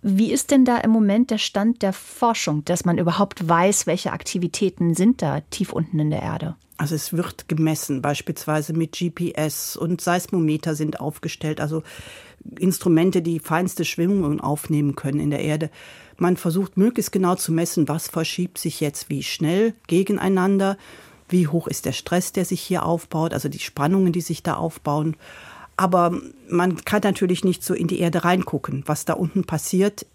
Wie 0.02 0.32
ist 0.32 0.52
denn 0.52 0.64
da 0.64 0.78
im 0.78 0.92
Moment 0.92 1.30
der 1.30 1.38
Stand 1.38 1.82
der 1.82 1.92
Forschung, 1.92 2.64
dass 2.64 2.86
man 2.86 2.98
überhaupt 2.98 3.48
weiß, 3.48 3.86
welche 3.86 4.14
Aktivitäten 4.14 4.96
sind 4.96 5.22
da 5.22 5.42
tief 5.42 5.74
unten 5.74 6.00
in 6.00 6.10
der 6.10 6.22
Erde? 6.22 6.56
Also 6.78 6.96
es 6.96 7.12
wird 7.12 7.50
gemessen, 7.50 8.02
beispielsweise 8.02 8.72
mit 8.72 8.94
GPS 8.94 9.76
und 9.76 10.00
Seismometer 10.00 10.76
sind 10.76 11.02
aufgestellt, 11.02 11.60
also 11.60 11.84
Instrumente, 12.58 13.22
die 13.22 13.40
feinste 13.40 13.86
Schwingungen 13.86 14.40
aufnehmen 14.40 14.96
können 14.96 15.20
in 15.20 15.30
der 15.30 15.42
Erde. 15.42 15.70
Man 16.18 16.38
versucht 16.38 16.78
möglichst 16.78 17.12
genau 17.12 17.36
zu 17.36 17.52
messen, 17.52 17.88
was 17.88 18.08
verschiebt 18.08 18.58
sich 18.58 18.80
jetzt 18.80 19.10
wie 19.10 19.24
schnell 19.24 19.74
gegeneinander, 19.88 20.78
wie 21.30 21.48
hoch 21.48 21.68
ist 21.68 21.86
der 21.86 21.92
Stress, 21.92 22.32
der 22.32 22.46
sich 22.46 22.62
hier 22.62 22.86
aufbaut, 22.86 23.34
also 23.34 23.50
die 23.50 23.60
Spannungen, 23.60 24.12
die 24.12 24.22
sich 24.22 24.44
da 24.44 24.56
aufbauen. 24.56 25.16
Aber 25.78 26.20
man 26.50 26.84
kann 26.84 27.02
natürlich 27.04 27.44
nicht 27.44 27.64
so 27.64 27.74
in 27.74 27.88
die 27.88 28.00
Erde 28.00 28.26
reingucken. 28.26 28.84
Was 28.86 29.06
da 29.06 29.14
unten 29.14 29.46
passiert, 29.46 30.06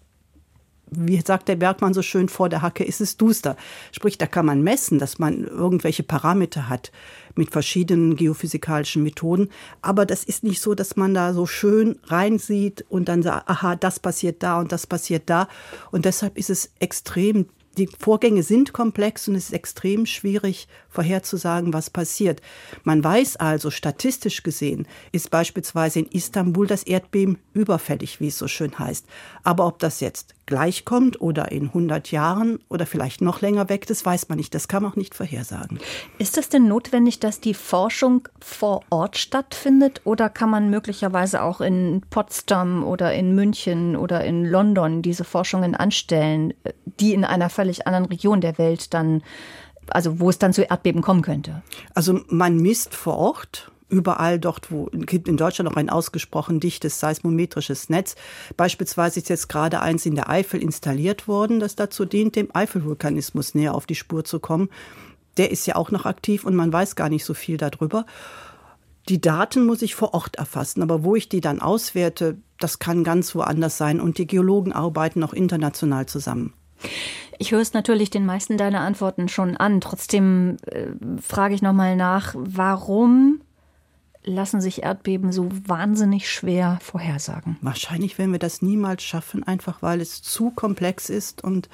wie 0.91 1.21
sagt 1.25 1.47
der 1.47 1.55
Bergmann 1.55 1.93
so 1.93 2.01
schön, 2.01 2.29
vor 2.29 2.49
der 2.49 2.61
Hacke 2.61 2.83
ist 2.83 3.01
es 3.01 3.17
duster. 3.17 3.55
Sprich, 3.91 4.17
da 4.17 4.27
kann 4.27 4.45
man 4.45 4.61
messen, 4.61 4.99
dass 4.99 5.19
man 5.19 5.43
irgendwelche 5.43 6.03
Parameter 6.03 6.69
hat 6.69 6.91
mit 7.35 7.51
verschiedenen 7.51 8.15
geophysikalischen 8.15 9.03
Methoden. 9.03 9.49
Aber 9.81 10.05
das 10.05 10.23
ist 10.23 10.43
nicht 10.43 10.61
so, 10.61 10.73
dass 10.73 10.95
man 10.95 11.13
da 11.13 11.33
so 11.33 11.45
schön 11.45 11.99
reinsieht 12.05 12.85
und 12.89 13.09
dann 13.09 13.23
sagt, 13.23 13.49
aha, 13.49 13.75
das 13.75 13.99
passiert 13.99 14.43
da 14.43 14.59
und 14.59 14.71
das 14.71 14.87
passiert 14.87 15.29
da. 15.29 15.47
Und 15.91 16.05
deshalb 16.05 16.37
ist 16.37 16.49
es 16.49 16.71
extrem 16.79 17.47
die 17.77 17.87
Vorgänge 17.87 18.43
sind 18.43 18.73
komplex 18.73 19.27
und 19.27 19.35
es 19.35 19.45
ist 19.45 19.53
extrem 19.53 20.05
schwierig 20.05 20.67
vorherzusagen, 20.89 21.73
was 21.73 21.89
passiert. 21.89 22.41
Man 22.83 23.03
weiß 23.03 23.35
also, 23.37 23.69
statistisch 23.69 24.43
gesehen 24.43 24.87
ist 25.11 25.29
beispielsweise 25.29 25.99
in 25.99 26.05
Istanbul 26.07 26.67
das 26.67 26.83
Erdbeben 26.83 27.39
überfällig, 27.53 28.19
wie 28.19 28.27
es 28.27 28.37
so 28.37 28.47
schön 28.47 28.77
heißt. 28.77 29.05
Aber 29.43 29.67
ob 29.67 29.79
das 29.79 29.99
jetzt 29.99 30.35
gleich 30.45 30.85
kommt 30.85 31.19
oder 31.21 31.51
in 31.51 31.65
100 31.67 32.11
Jahren 32.11 32.59
oder 32.69 32.85
vielleicht 32.85 33.21
noch 33.21 33.41
länger 33.41 33.69
weg, 33.69 33.87
das 33.87 34.05
weiß 34.05 34.29
man 34.29 34.37
nicht. 34.37 34.53
Das 34.53 34.67
kann 34.67 34.83
man 34.83 34.91
auch 34.91 34.95
nicht 34.95 35.15
vorhersagen. 35.15 35.79
Ist 36.17 36.37
es 36.37 36.49
denn 36.49 36.67
notwendig, 36.67 37.19
dass 37.19 37.39
die 37.39 37.53
Forschung 37.53 38.27
vor 38.39 38.81
Ort 38.89 39.17
stattfindet 39.17 40.01
oder 40.03 40.29
kann 40.29 40.49
man 40.49 40.69
möglicherweise 40.69 41.41
auch 41.41 41.61
in 41.61 42.01
Potsdam 42.09 42.83
oder 42.83 43.13
in 43.13 43.33
München 43.33 43.95
oder 43.95 44.23
in 44.23 44.45
London 44.45 45.01
diese 45.01 45.23
Forschungen 45.23 45.75
anstellen, 45.75 46.53
die 46.99 47.13
in 47.13 47.25
einer 47.25 47.49
völlig 47.49 47.87
anderen 47.87 48.05
Region 48.05 48.41
der 48.41 48.57
Welt 48.57 48.93
dann, 48.93 49.23
also 49.87 50.19
wo 50.19 50.29
es 50.29 50.39
dann 50.39 50.53
zu 50.53 50.63
Erdbeben 50.63 51.01
kommen 51.01 51.21
könnte? 51.21 51.63
Also 51.93 52.21
man 52.27 52.57
misst 52.57 52.93
vor 52.93 53.17
Ort 53.17 53.71
überall 53.89 54.39
dort, 54.39 54.71
wo 54.71 54.85
gibt 54.91 55.27
in 55.27 55.37
Deutschland 55.37 55.69
noch 55.69 55.77
ein 55.77 55.89
ausgesprochen 55.89 56.59
dichtes 56.59 56.99
seismometrisches 56.99 57.89
Netz. 57.89 58.15
Beispielsweise 58.57 59.19
ist 59.19 59.29
jetzt 59.29 59.47
gerade 59.47 59.81
eins 59.81 60.05
in 60.05 60.15
der 60.15 60.29
Eifel 60.29 60.61
installiert 60.61 61.27
worden, 61.27 61.59
das 61.59 61.75
dazu 61.75 62.05
dient, 62.05 62.35
dem 62.35 62.49
Eifelvulkanismus 62.53 63.55
näher 63.55 63.75
auf 63.75 63.85
die 63.85 63.95
Spur 63.95 64.23
zu 64.23 64.39
kommen. 64.39 64.69
Der 65.37 65.51
ist 65.51 65.67
ja 65.67 65.75
auch 65.75 65.91
noch 65.91 66.05
aktiv 66.05 66.45
und 66.45 66.55
man 66.55 66.71
weiß 66.71 66.95
gar 66.95 67.09
nicht 67.09 67.25
so 67.25 67.33
viel 67.33 67.57
darüber. 67.57 68.05
Die 69.07 69.21
Daten 69.21 69.65
muss 69.65 69.83
ich 69.83 69.93
vor 69.93 70.13
Ort 70.15 70.37
erfassen, 70.37 70.81
aber 70.81 71.03
wo 71.03 71.15
ich 71.15 71.29
die 71.29 71.41
dann 71.41 71.61
auswerte, 71.61 72.37
das 72.59 72.79
kann 72.79 73.03
ganz 73.03 73.35
woanders 73.35 73.77
sein 73.77 74.01
und 74.01 74.17
die 74.17 74.25
Geologen 74.25 74.71
arbeiten 74.71 75.23
auch 75.23 75.33
international 75.33 76.07
zusammen. 76.07 76.53
Ich 77.37 77.51
höre 77.51 77.61
es 77.61 77.73
natürlich 77.73 78.09
den 78.09 78.25
meisten 78.25 78.57
deiner 78.57 78.81
Antworten 78.81 79.27
schon 79.27 79.57
an. 79.57 79.81
Trotzdem 79.81 80.57
äh, 80.65 80.87
frage 81.21 81.53
ich 81.53 81.61
nochmal 81.61 81.95
nach, 81.95 82.33
warum 82.37 83.41
lassen 84.25 84.61
sich 84.61 84.83
Erdbeben 84.83 85.31
so 85.31 85.49
wahnsinnig 85.65 86.29
schwer 86.29 86.79
vorhersagen? 86.81 87.57
Wahrscheinlich 87.61 88.17
werden 88.17 88.31
wir 88.31 88.39
das 88.39 88.61
niemals 88.61 89.03
schaffen, 89.03 89.43
einfach 89.43 89.81
weil 89.81 90.01
es 90.01 90.21
zu 90.21 90.51
komplex 90.51 91.09
ist 91.09 91.43
und 91.43 91.69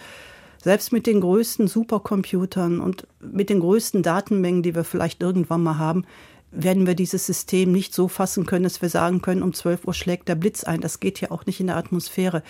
selbst 0.61 0.91
mit 0.91 1.07
den 1.07 1.21
größten 1.21 1.67
Supercomputern 1.67 2.79
und 2.79 3.07
mit 3.19 3.49
den 3.49 3.61
größten 3.61 4.03
Datenmengen, 4.03 4.61
die 4.61 4.75
wir 4.75 4.83
vielleicht 4.83 5.21
irgendwann 5.23 5.63
mal 5.63 5.79
haben, 5.79 6.05
werden 6.51 6.85
wir 6.85 6.95
dieses 6.95 7.25
System 7.25 7.71
nicht 7.71 7.93
so 7.93 8.07
fassen 8.07 8.45
können, 8.45 8.63
dass 8.63 8.81
wir 8.81 8.89
sagen 8.89 9.21
können, 9.21 9.41
um 9.41 9.53
12 9.53 9.87
Uhr 9.87 9.93
schlägt 9.93 10.27
der 10.27 10.35
Blitz 10.35 10.63
ein. 10.63 10.81
Das 10.81 10.99
geht 10.99 11.21
ja 11.21 11.31
auch 11.31 11.45
nicht 11.45 11.59
in 11.59 11.67
der 11.67 11.77
Atmosphäre. 11.77 12.43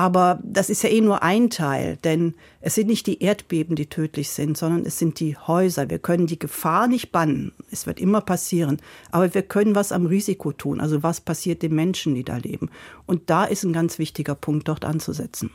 Aber 0.00 0.40
das 0.42 0.70
ist 0.70 0.82
ja 0.82 0.88
eh 0.88 1.02
nur 1.02 1.22
ein 1.22 1.50
Teil, 1.50 1.98
denn 2.04 2.32
es 2.62 2.74
sind 2.74 2.86
nicht 2.86 3.06
die 3.06 3.22
Erdbeben, 3.22 3.76
die 3.76 3.84
tödlich 3.84 4.30
sind, 4.30 4.56
sondern 4.56 4.86
es 4.86 4.98
sind 4.98 5.20
die 5.20 5.36
Häuser. 5.36 5.90
Wir 5.90 5.98
können 5.98 6.26
die 6.26 6.38
Gefahr 6.38 6.88
nicht 6.88 7.12
bannen. 7.12 7.52
Es 7.70 7.86
wird 7.86 8.00
immer 8.00 8.22
passieren. 8.22 8.78
Aber 9.10 9.34
wir 9.34 9.42
können 9.42 9.74
was 9.74 9.92
am 9.92 10.06
Risiko 10.06 10.52
tun. 10.52 10.80
Also 10.80 11.02
was 11.02 11.20
passiert 11.20 11.60
den 11.60 11.74
Menschen, 11.74 12.14
die 12.14 12.24
da 12.24 12.38
leben. 12.38 12.70
Und 13.04 13.28
da 13.28 13.44
ist 13.44 13.62
ein 13.62 13.74
ganz 13.74 13.98
wichtiger 13.98 14.34
Punkt, 14.34 14.68
dort 14.68 14.86
anzusetzen. 14.86 15.50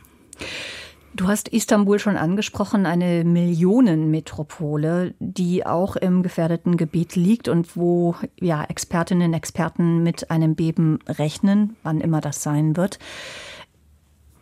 Du 1.12 1.26
hast 1.26 1.48
Istanbul 1.48 1.98
schon 1.98 2.16
angesprochen, 2.16 2.86
eine 2.86 3.24
Millionenmetropole, 3.24 5.14
die 5.18 5.66
auch 5.66 5.96
im 5.96 6.22
gefährdeten 6.22 6.76
Gebiet 6.76 7.16
liegt 7.16 7.48
und 7.48 7.76
wo 7.76 8.14
ja 8.38 8.62
Expertinnen 8.62 9.30
und 9.30 9.34
Experten 9.34 10.04
mit 10.04 10.30
einem 10.30 10.54
Beben 10.54 11.00
rechnen, 11.08 11.74
wann 11.82 12.00
immer 12.00 12.20
das 12.20 12.44
sein 12.44 12.76
wird. 12.76 13.00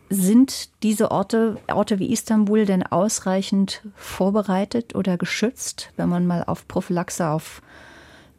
Sind 0.09 0.69
diese 0.83 1.09
Orte, 1.11 1.57
Orte 1.67 1.99
wie 1.99 2.11
Istanbul 2.11 2.65
denn 2.65 2.83
ausreichend 2.83 3.81
vorbereitet 3.95 4.95
oder 4.95 5.17
geschützt, 5.17 5.91
wenn 5.97 6.09
man 6.09 6.27
mal 6.27 6.43
auf 6.43 6.67
Prophylaxe, 6.67 7.27
auf 7.27 7.61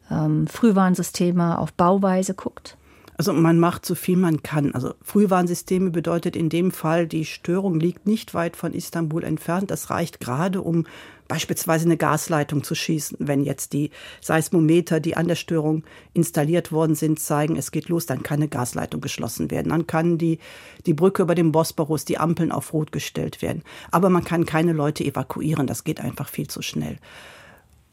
ähm, 0.09 0.47
Frühwarnsysteme, 0.47 1.59
auf 1.59 1.73
Bauweise 1.73 2.33
guckt? 2.33 2.77
Also 3.17 3.33
man 3.33 3.57
macht 3.57 3.83
so 3.83 3.95
viel 3.95 4.15
man 4.15 4.43
kann. 4.43 4.75
Also 4.75 4.93
Frühwarnsysteme 5.01 5.89
bedeutet 5.89 6.35
in 6.35 6.49
dem 6.49 6.69
Fall, 6.71 7.07
die 7.07 7.25
Störung 7.25 7.79
liegt 7.79 8.05
nicht 8.05 8.35
weit 8.35 8.55
von 8.55 8.73
Istanbul 8.73 9.23
entfernt. 9.23 9.71
Das 9.71 9.89
reicht 9.89 10.19
gerade, 10.19 10.61
um 10.61 10.85
beispielsweise 11.27 11.85
eine 11.85 11.97
Gasleitung 11.97 12.63
zu 12.63 12.75
schießen. 12.75 13.17
Wenn 13.19 13.43
jetzt 13.43 13.73
die 13.73 13.89
Seismometer, 14.21 14.99
die 14.99 15.17
an 15.17 15.27
der 15.27 15.35
Störung 15.35 15.83
installiert 16.13 16.71
worden 16.71 16.93
sind, 16.93 17.19
zeigen, 17.19 17.55
es 17.57 17.71
geht 17.71 17.89
los, 17.89 18.05
dann 18.05 18.21
kann 18.21 18.37
eine 18.37 18.49
Gasleitung 18.49 19.01
geschlossen 19.01 19.49
werden. 19.49 19.69
Dann 19.69 19.87
kann 19.87 20.19
die, 20.19 20.37
die 20.85 20.93
Brücke 20.93 21.23
über 21.23 21.33
den 21.33 21.51
Bosporus, 21.51 22.05
die 22.05 22.19
Ampeln 22.19 22.51
auf 22.51 22.71
Rot 22.71 22.91
gestellt 22.91 23.41
werden. 23.41 23.63
Aber 23.89 24.09
man 24.09 24.25
kann 24.25 24.45
keine 24.45 24.73
Leute 24.73 25.03
evakuieren. 25.03 25.65
Das 25.65 25.83
geht 25.83 26.01
einfach 26.01 26.29
viel 26.29 26.47
zu 26.47 26.61
schnell. 26.61 26.97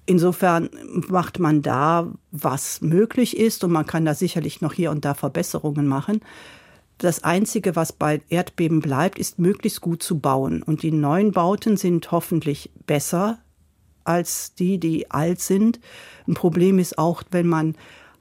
Insofern 0.07 0.69
macht 1.09 1.39
man 1.39 1.63
da, 1.63 2.13
was 2.31 2.83
möglich 2.83 3.37
ist 3.37 3.65
und 3.65 3.73
man 3.73 3.87
kann 3.87 4.05
da 4.05 4.15
sicherlich 4.15 4.61
noch 4.61 4.75
hier 4.75 4.91
und 4.91 5.05
da 5.05 5.15
Verbesserungen 5.15 5.87
machen. 5.87 6.21
Das 6.99 7.25
Einzige, 7.25 7.75
was 7.75 7.93
bei 7.93 8.21
Erdbeben 8.29 8.81
bleibt, 8.81 9.19
ist 9.19 9.39
möglichst 9.39 9.81
gut 9.81 10.03
zu 10.03 10.19
bauen. 10.19 10.63
Und 10.63 10.83
die 10.83 10.93
neuen 10.93 11.33
Bauten 11.33 11.77
sind 11.77 12.11
hoffentlich 12.13 12.71
besser 12.87 13.39
als 14.05 14.55
die, 14.55 14.79
die 14.79 15.11
alt 15.11 15.41
sind. 15.41 15.81
Ein 16.29 16.35
Problem 16.35 16.79
ist 16.79 16.99
auch, 16.99 17.23
wenn 17.31 17.47
man 17.47 17.75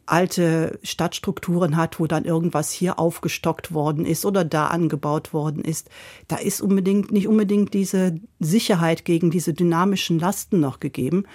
alte 0.05 0.79
Stadtstrukturen 0.83 1.77
hat, 1.77 1.99
wo 1.99 2.07
dann 2.07 2.25
irgendwas 2.25 2.71
hier 2.71 2.99
aufgestockt 2.99 3.73
worden 3.73 4.05
ist 4.05 4.25
oder 4.25 4.43
da 4.43 4.67
angebaut 4.67 5.33
worden 5.33 5.63
ist, 5.63 5.89
da 6.27 6.37
ist 6.37 6.61
unbedingt 6.61 7.11
nicht 7.11 7.27
unbedingt 7.27 7.73
diese 7.73 8.19
Sicherheit 8.39 9.05
gegen 9.05 9.31
diese 9.31 9.53
dynamischen 9.53 10.19
Lasten 10.19 10.59
noch 10.59 10.79
gegeben. 10.79 11.25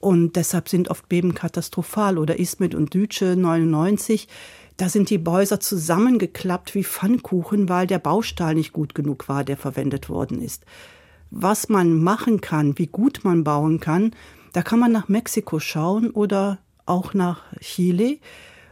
Und 0.00 0.36
deshalb 0.36 0.68
sind 0.68 0.90
oft 0.90 1.08
Beben 1.08 1.34
katastrophal. 1.34 2.18
Oder 2.18 2.38
Ismet 2.38 2.74
und 2.74 2.94
Dütsche 2.94 3.36
99, 3.36 4.28
da 4.76 4.88
sind 4.88 5.10
die 5.10 5.22
Häuser 5.26 5.58
zusammengeklappt 5.58 6.74
wie 6.74 6.84
Pfannkuchen, 6.84 7.68
weil 7.68 7.86
der 7.86 7.98
Baustahl 7.98 8.54
nicht 8.54 8.72
gut 8.72 8.94
genug 8.94 9.28
war, 9.28 9.44
der 9.44 9.56
verwendet 9.56 10.08
worden 10.08 10.40
ist. 10.40 10.64
Was 11.30 11.68
man 11.68 12.02
machen 12.02 12.40
kann, 12.40 12.78
wie 12.78 12.86
gut 12.86 13.20
man 13.24 13.44
bauen 13.44 13.80
kann, 13.80 14.12
da 14.52 14.62
kann 14.62 14.78
man 14.78 14.92
nach 14.92 15.08
Mexiko 15.08 15.58
schauen 15.58 16.10
oder 16.10 16.58
auch 16.86 17.12
nach 17.12 17.42
Chile, 17.60 18.18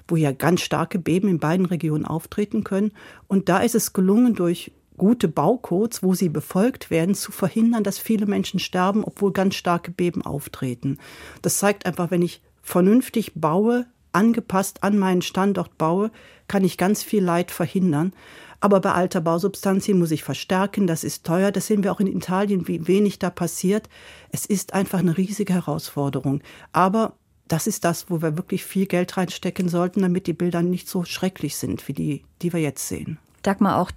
wo 0.08 0.16
ja 0.16 0.32
ganz 0.32 0.62
starke 0.62 0.98
Beben 0.98 1.28
in 1.28 1.38
beiden 1.38 1.66
Regionen 1.66 2.06
auftreten 2.06 2.64
können. 2.64 2.92
Und 3.26 3.48
da 3.48 3.58
ist 3.58 3.74
es 3.74 3.92
gelungen, 3.92 4.34
durch 4.34 4.72
gute 4.96 5.28
Baucodes, 5.28 6.02
wo 6.02 6.14
sie 6.14 6.28
befolgt 6.28 6.90
werden, 6.90 7.14
zu 7.14 7.32
verhindern, 7.32 7.85
dass 7.85 7.98
viele 7.98 8.26
Menschen 8.26 8.61
sterben, 8.61 9.04
obwohl 9.04 9.32
ganz 9.32 9.54
starke 9.54 9.90
Beben 9.90 10.22
auftreten. 10.22 10.98
Das 11.42 11.59
zeigt 11.59 11.87
einfach, 11.87 12.11
wenn 12.11 12.22
ich 12.22 12.42
vernünftig 12.62 13.32
baue, 13.35 13.87
angepasst 14.12 14.82
an 14.82 14.98
meinen 14.98 15.22
Standort 15.22 15.76
baue, 15.78 16.11
kann 16.48 16.64
ich 16.64 16.78
ganz 16.78 17.02
viel 17.02 17.22
Leid 17.22 17.50
verhindern. 17.50 18.12
Aber 18.61 18.80
bei 18.80 18.92
alter 18.92 19.20
Bausubstanz 19.20 19.87
muss 19.88 20.11
ich 20.11 20.24
verstärken, 20.24 20.87
das 20.87 21.04
ist 21.04 21.24
teuer. 21.24 21.52
Das 21.52 21.66
sehen 21.66 21.85
wir 21.85 21.92
auch 21.92 22.00
in 22.00 22.06
Italien, 22.06 22.66
wie 22.66 22.88
wenig 22.88 23.18
da 23.18 23.30
passiert. 23.30 23.88
Es 24.30 24.46
ist 24.46 24.72
einfach 24.72 24.98
eine 24.98 25.16
riesige 25.16 25.52
Herausforderung. 25.52 26.40
Aber 26.72 27.12
das 27.48 27.66
ist 27.66 27.85
das, 27.85 28.11
wo 28.11 28.22
wir 28.22 28.37
wirklich 28.37 28.64
viel 28.64 28.87
Geld 28.87 29.16
reinstecken 29.16 29.68
sollten, 29.68 30.00
damit 30.00 30.26
die 30.26 30.32
Bilder 30.32 30.62
nicht 30.62 30.88
so 30.88 31.04
schrecklich 31.04 31.56
sind, 31.56 31.87
wie 31.87 31.92
die, 31.92 32.24
die 32.42 32.52
wir 32.52 32.61
jetzt 32.61 32.88
sehen. 32.88 33.18
Dagmar, 33.46 33.80
auch 33.80 33.90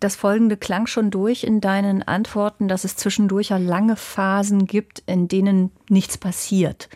das 0.00 0.16
Folgende 0.16 0.56
klang 0.56 0.86
schon 0.86 1.10
durch 1.10 1.44
in 1.44 1.60
deinen 1.60 2.02
Antworten, 2.02 2.68
dass 2.68 2.84
es 2.84 2.96
zwischendurch 2.96 3.50
ja 3.50 3.56
lange 3.56 3.96
Phasen 3.96 4.66
gibt, 4.66 5.02
in 5.06 5.28
denen 5.28 5.70
nichts 5.88 6.18
passiert. 6.18 6.88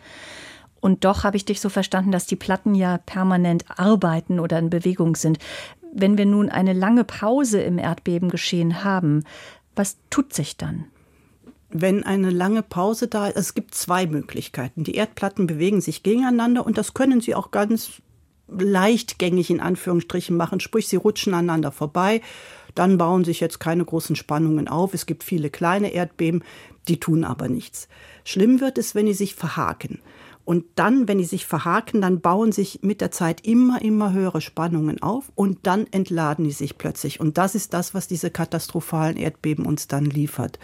Und 0.79 1.05
doch 1.05 1.23
habe 1.23 1.37
ich 1.37 1.45
dich 1.45 1.61
so 1.61 1.69
verstanden, 1.69 2.11
dass 2.11 2.25
die 2.25 2.35
Platten 2.35 2.75
ja 2.75 2.97
permanent 2.97 3.65
arbeiten 3.69 4.39
oder 4.39 4.57
in 4.59 4.69
Bewegung 4.69 5.15
sind. 5.15 5.37
Wenn 5.93 6.17
wir 6.17 6.25
nun 6.25 6.49
eine 6.49 6.73
lange 6.73 7.03
Pause 7.03 7.61
im 7.61 7.77
Erdbebengeschehen 7.77 8.83
haben, 8.83 9.23
was 9.75 9.97
tut 10.09 10.33
sich 10.33 10.57
dann? 10.57 10.85
wenn 11.73 12.03
eine 12.03 12.29
lange 12.29 12.63
Pause 12.63 13.07
da 13.07 13.27
ist, 13.27 13.37
es 13.37 13.53
gibt 13.53 13.73
zwei 13.75 14.05
Möglichkeiten. 14.05 14.83
Die 14.83 14.95
Erdplatten 14.95 15.47
bewegen 15.47 15.81
sich 15.81 16.03
gegeneinander 16.03 16.65
und 16.65 16.77
das 16.77 16.93
können 16.93 17.21
sie 17.21 17.35
auch 17.35 17.51
ganz 17.51 18.01
leichtgängig 18.57 19.49
in 19.49 19.59
Anführungsstrichen 19.59 20.35
machen, 20.35 20.59
sprich 20.59 20.87
sie 20.87 20.97
rutschen 20.97 21.33
aneinander 21.33 21.71
vorbei. 21.71 22.21
Dann 22.75 22.97
bauen 22.97 23.23
sich 23.23 23.39
jetzt 23.39 23.59
keine 23.59 23.83
großen 23.83 24.15
Spannungen 24.15 24.67
auf. 24.67 24.93
Es 24.93 25.05
gibt 25.05 25.23
viele 25.23 25.49
kleine 25.49 25.93
Erdbeben, 25.93 26.43
die 26.87 26.99
tun 26.99 27.23
aber 27.23 27.49
nichts. 27.49 27.87
Schlimm 28.23 28.61
wird 28.61 28.77
es, 28.77 28.95
wenn 28.95 29.05
die 29.05 29.13
sich 29.13 29.35
verhaken. 29.35 29.99
Und 30.43 30.65
dann, 30.75 31.07
wenn 31.07 31.19
die 31.19 31.25
sich 31.25 31.45
verhaken, 31.45 32.01
dann 32.01 32.19
bauen 32.19 32.51
sich 32.51 32.79
mit 32.81 32.99
der 32.99 33.11
Zeit 33.11 33.45
immer, 33.45 33.81
immer 33.81 34.11
höhere 34.11 34.41
Spannungen 34.41 35.01
auf 35.01 35.31
und 35.35 35.59
dann 35.63 35.85
entladen 35.91 36.45
die 36.45 36.51
sich 36.51 36.77
plötzlich. 36.77 37.19
Und 37.19 37.37
das 37.37 37.53
ist 37.53 37.73
das, 37.73 37.93
was 37.93 38.07
diese 38.07 38.31
katastrophalen 38.31 39.17
Erdbeben 39.17 39.65
uns 39.65 39.87
dann 39.87 40.05
liefert. 40.05 40.57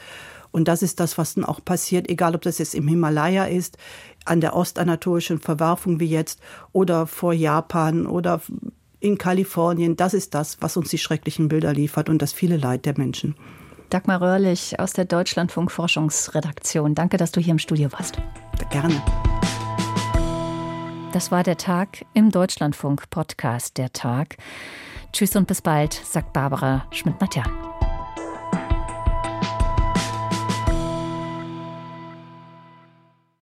Und 0.52 0.68
das 0.68 0.82
ist 0.82 1.00
das, 1.00 1.18
was 1.18 1.36
dann 1.36 1.46
auch 1.46 1.64
passiert, 1.64 2.10
egal 2.10 2.36
ob 2.36 2.42
das 2.42 2.58
jetzt 2.58 2.76
im 2.76 2.88
Himalaya 2.88 3.46
ist, 3.46 3.78
an 4.26 4.42
der 4.42 4.56
ostanatolischen 4.56 5.40
Verwerfung 5.40 6.00
wie 6.00 6.10
jetzt 6.10 6.40
oder 6.72 7.08
vor 7.08 7.34
Japan 7.34 8.06
oder 8.06 8.42
in 9.00 9.18
Kalifornien. 9.18 9.96
Das 9.96 10.14
ist 10.14 10.34
das, 10.34 10.58
was 10.62 10.78
uns 10.78 10.90
die 10.90 10.98
schrecklichen 10.98 11.48
Bilder 11.48 11.74
liefert 11.74 12.10
und 12.10 12.22
das 12.22 12.34
viele 12.34 12.58
Leid 12.58 12.86
der 12.86 12.98
Menschen. 12.98 13.36
Dagmar 13.90 14.22
Röhrlich 14.22 14.80
aus 14.80 14.94
der 14.94 15.06
Deutschlandfunk 15.06 15.72
Forschungsredaktion. 15.72 16.94
Danke, 16.94 17.18
dass 17.18 17.32
du 17.32 17.40
hier 17.40 17.52
im 17.52 17.60
Studio 17.60 17.92
warst. 17.94 18.18
Gerne. 18.70 19.02
Das 21.14 21.32
war 21.32 21.44
der 21.44 21.58
Tag 21.58 22.06
im 22.14 22.32
Deutschlandfunk 22.32 23.10
Podcast 23.10 23.78
Der 23.78 23.94
Tag. 23.94 24.38
Tschüss 25.14 25.36
und 25.36 25.48
bis 25.48 25.62
bald, 25.62 25.94
sagt 25.94 26.34
Barbara 26.34 26.86
Schmidt-Matern. 26.92 27.67